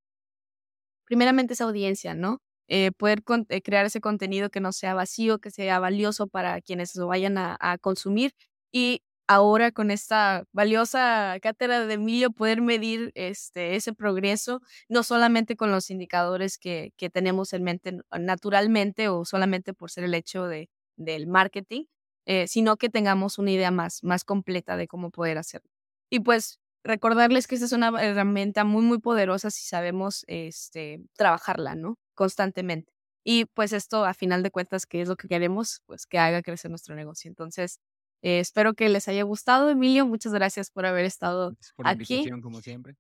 primeramente 1.06 1.54
esa 1.54 1.64
audiencia, 1.64 2.14
¿no? 2.14 2.40
Eh, 2.68 2.92
poder 2.92 3.22
eh, 3.48 3.62
crear 3.62 3.84
ese 3.86 4.00
contenido 4.00 4.50
que 4.50 4.60
no 4.60 4.72
sea 4.72 4.94
vacío, 4.94 5.38
que 5.38 5.50
sea 5.50 5.78
valioso 5.80 6.26
para 6.28 6.60
quienes 6.62 6.94
lo 6.96 7.06
vayan 7.08 7.36
a, 7.38 7.56
a 7.60 7.78
consumir 7.78 8.32
y 8.72 9.02
ahora 9.26 9.72
con 9.72 9.90
esta 9.90 10.44
valiosa 10.52 11.36
cátedra 11.40 11.86
de 11.86 11.94
Emilio 11.94 12.30
poder 12.30 12.60
medir 12.60 13.12
este, 13.14 13.76
ese 13.76 13.92
progreso, 13.92 14.60
no 14.88 15.02
solamente 15.02 15.56
con 15.56 15.70
los 15.70 15.90
indicadores 15.90 16.58
que, 16.58 16.92
que 16.96 17.10
tenemos 17.10 17.52
en 17.52 17.62
mente 17.64 17.98
naturalmente 18.18 19.08
o 19.08 19.24
solamente 19.24 19.74
por 19.74 19.90
ser 19.90 20.04
el 20.04 20.14
hecho 20.14 20.46
de, 20.46 20.68
del 20.96 21.26
marketing, 21.26 21.84
eh, 22.26 22.46
sino 22.48 22.76
que 22.76 22.88
tengamos 22.88 23.38
una 23.38 23.50
idea 23.50 23.70
más, 23.70 24.04
más 24.04 24.24
completa 24.24 24.76
de 24.76 24.86
cómo 24.88 25.10
poder 25.10 25.38
hacerlo. 25.38 25.70
Y 26.10 26.20
pues 26.20 26.60
recordarles 26.84 27.46
que 27.46 27.54
esta 27.54 27.66
es 27.66 27.72
una 27.72 27.88
herramienta 28.02 28.64
muy, 28.64 28.82
muy 28.82 28.98
poderosa 28.98 29.50
si 29.50 29.64
sabemos 29.64 30.24
este, 30.28 31.00
trabajarla, 31.16 31.74
¿no? 31.74 31.96
Constantemente. 32.14 32.92
Y 33.24 33.46
pues 33.46 33.72
esto, 33.72 34.04
a 34.04 34.14
final 34.14 34.42
de 34.42 34.50
cuentas, 34.50 34.86
¿qué 34.86 35.00
es 35.00 35.08
lo 35.08 35.16
que 35.16 35.28
queremos? 35.28 35.82
Pues 35.86 36.06
que 36.06 36.18
haga 36.18 36.42
crecer 36.42 36.70
nuestro 36.70 36.94
negocio. 36.96 37.28
Entonces, 37.28 37.78
eh, 38.22 38.38
espero 38.38 38.74
que 38.74 38.88
les 38.88 39.08
haya 39.08 39.24
gustado, 39.24 39.68
Emilio. 39.68 40.06
Muchas 40.06 40.32
gracias 40.32 40.70
por 40.70 40.86
haber 40.86 41.04
estado 41.04 41.54
por 41.76 41.88
aquí. 41.88 42.24
como 42.40 42.60
siempre. 42.60 42.96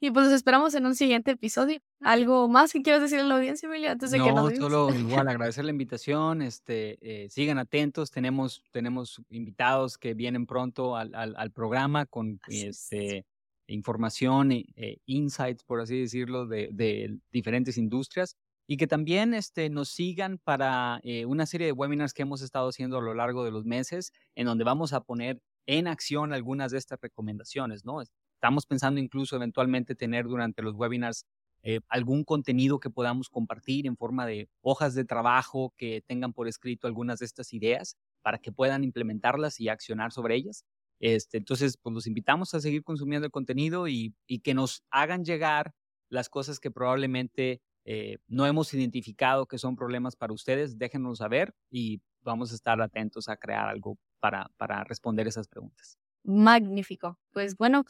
Y 0.00 0.10
pues 0.10 0.26
los 0.26 0.34
esperamos 0.34 0.74
en 0.74 0.84
un 0.84 0.94
siguiente 0.94 1.30
episodio. 1.30 1.78
¿Algo 2.00 2.48
más 2.48 2.72
que 2.72 2.82
quieras 2.82 3.00
decir 3.00 3.20
a 3.20 3.22
la 3.22 3.36
audiencia, 3.36 3.68
Emilio, 3.68 3.90
antes 3.90 4.10
de 4.10 4.18
no, 4.18 4.24
que 4.26 4.32
nos 4.32 4.54
solo 4.56 4.88
igual 5.22 5.28
agradecer 5.28 5.64
la 5.64 5.70
invitación. 5.70 6.42
Este, 6.42 6.98
eh, 7.00 7.30
sigan 7.30 7.58
atentos. 7.58 8.10
Tenemos, 8.10 8.62
tenemos 8.70 9.22
invitados 9.30 9.96
que 9.96 10.12
vienen 10.12 10.44
pronto 10.44 10.96
al, 10.96 11.14
al, 11.14 11.34
al 11.36 11.50
programa 11.52 12.04
con 12.04 12.38
este, 12.48 13.24
información, 13.66 14.52
e 14.52 14.98
insights, 15.06 15.62
por 15.62 15.80
así 15.80 16.00
decirlo, 16.00 16.46
de, 16.46 16.68
de 16.72 17.16
diferentes 17.30 17.78
industrias 17.78 18.36
y 18.66 18.76
que 18.76 18.86
también 18.86 19.34
este, 19.34 19.68
nos 19.70 19.90
sigan 19.90 20.38
para 20.38 21.00
eh, 21.02 21.26
una 21.26 21.46
serie 21.46 21.66
de 21.66 21.72
webinars 21.72 22.14
que 22.14 22.22
hemos 22.22 22.42
estado 22.42 22.68
haciendo 22.68 22.98
a 22.98 23.02
lo 23.02 23.14
largo 23.14 23.44
de 23.44 23.50
los 23.50 23.64
meses, 23.64 24.12
en 24.34 24.46
donde 24.46 24.64
vamos 24.64 24.92
a 24.92 25.02
poner 25.02 25.40
en 25.66 25.86
acción 25.86 26.32
algunas 26.32 26.72
de 26.72 26.78
estas 26.78 26.98
recomendaciones, 27.00 27.84
¿no? 27.84 28.00
Estamos 28.00 28.66
pensando 28.66 29.00
incluso 29.00 29.36
eventualmente 29.36 29.94
tener 29.94 30.26
durante 30.26 30.62
los 30.62 30.74
webinars 30.74 31.24
eh, 31.62 31.80
algún 31.88 32.24
contenido 32.24 32.78
que 32.78 32.90
podamos 32.90 33.30
compartir 33.30 33.86
en 33.86 33.96
forma 33.96 34.26
de 34.26 34.50
hojas 34.60 34.94
de 34.94 35.06
trabajo 35.06 35.72
que 35.78 36.02
tengan 36.06 36.34
por 36.34 36.46
escrito 36.46 36.86
algunas 36.86 37.20
de 37.20 37.24
estas 37.26 37.54
ideas 37.54 37.96
para 38.22 38.38
que 38.38 38.52
puedan 38.52 38.84
implementarlas 38.84 39.60
y 39.60 39.70
accionar 39.70 40.12
sobre 40.12 40.36
ellas. 40.36 40.64
Este, 41.00 41.38
entonces, 41.38 41.78
pues 41.78 41.94
los 41.94 42.06
invitamos 42.06 42.52
a 42.54 42.60
seguir 42.60 42.82
consumiendo 42.82 43.24
el 43.24 43.32
contenido 43.32 43.88
y, 43.88 44.14
y 44.26 44.40
que 44.40 44.52
nos 44.52 44.82
hagan 44.90 45.24
llegar 45.24 45.72
las 46.10 46.28
cosas 46.28 46.60
que 46.60 46.70
probablemente 46.70 47.62
eh, 47.84 48.18
no 48.26 48.46
hemos 48.46 48.72
identificado 48.74 49.46
que 49.46 49.58
son 49.58 49.76
problemas 49.76 50.16
para 50.16 50.32
ustedes, 50.32 50.78
déjenos 50.78 51.18
saber 51.18 51.54
y 51.70 52.00
vamos 52.22 52.52
a 52.52 52.54
estar 52.54 52.80
atentos 52.80 53.28
a 53.28 53.36
crear 53.36 53.68
algo 53.68 53.98
para, 54.20 54.50
para 54.56 54.84
responder 54.84 55.26
esas 55.26 55.48
preguntas. 55.48 55.98
Magnífico. 56.24 57.18
Pues 57.32 57.56
bueno, 57.56 57.84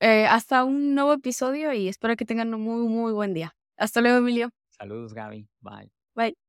eh, 0.00 0.26
hasta 0.26 0.64
un 0.64 0.94
nuevo 0.94 1.12
episodio 1.12 1.72
y 1.72 1.88
espero 1.88 2.16
que 2.16 2.24
tengan 2.24 2.52
un 2.52 2.60
muy, 2.60 2.86
muy 2.88 3.12
buen 3.12 3.32
día. 3.34 3.56
Hasta 3.76 4.00
luego, 4.00 4.18
Emilio. 4.18 4.50
Saludos, 4.70 5.14
Gaby. 5.14 5.48
Bye. 5.60 5.92
Bye. 6.14 6.45